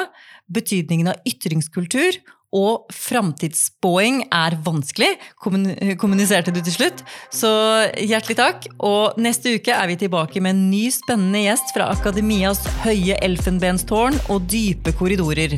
[0.58, 2.18] betydningen av ytringskultur,
[2.56, 5.10] og framtidsspåing er vanskelig,
[5.44, 7.04] kommuniserte du til slutt.
[7.30, 7.52] Så
[8.00, 8.70] hjertelig takk.
[8.80, 14.18] Og neste uke er vi tilbake med en ny spennende gjest fra Akademias høye elfenbenstårn
[14.32, 15.58] og dype korridorer.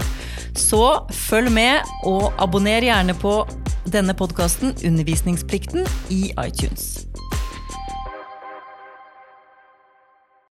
[0.58, 0.82] Så
[1.14, 3.38] følg med, og abonner gjerne på
[3.86, 7.08] denne podkasten, undervisningsplikten, i iTunes.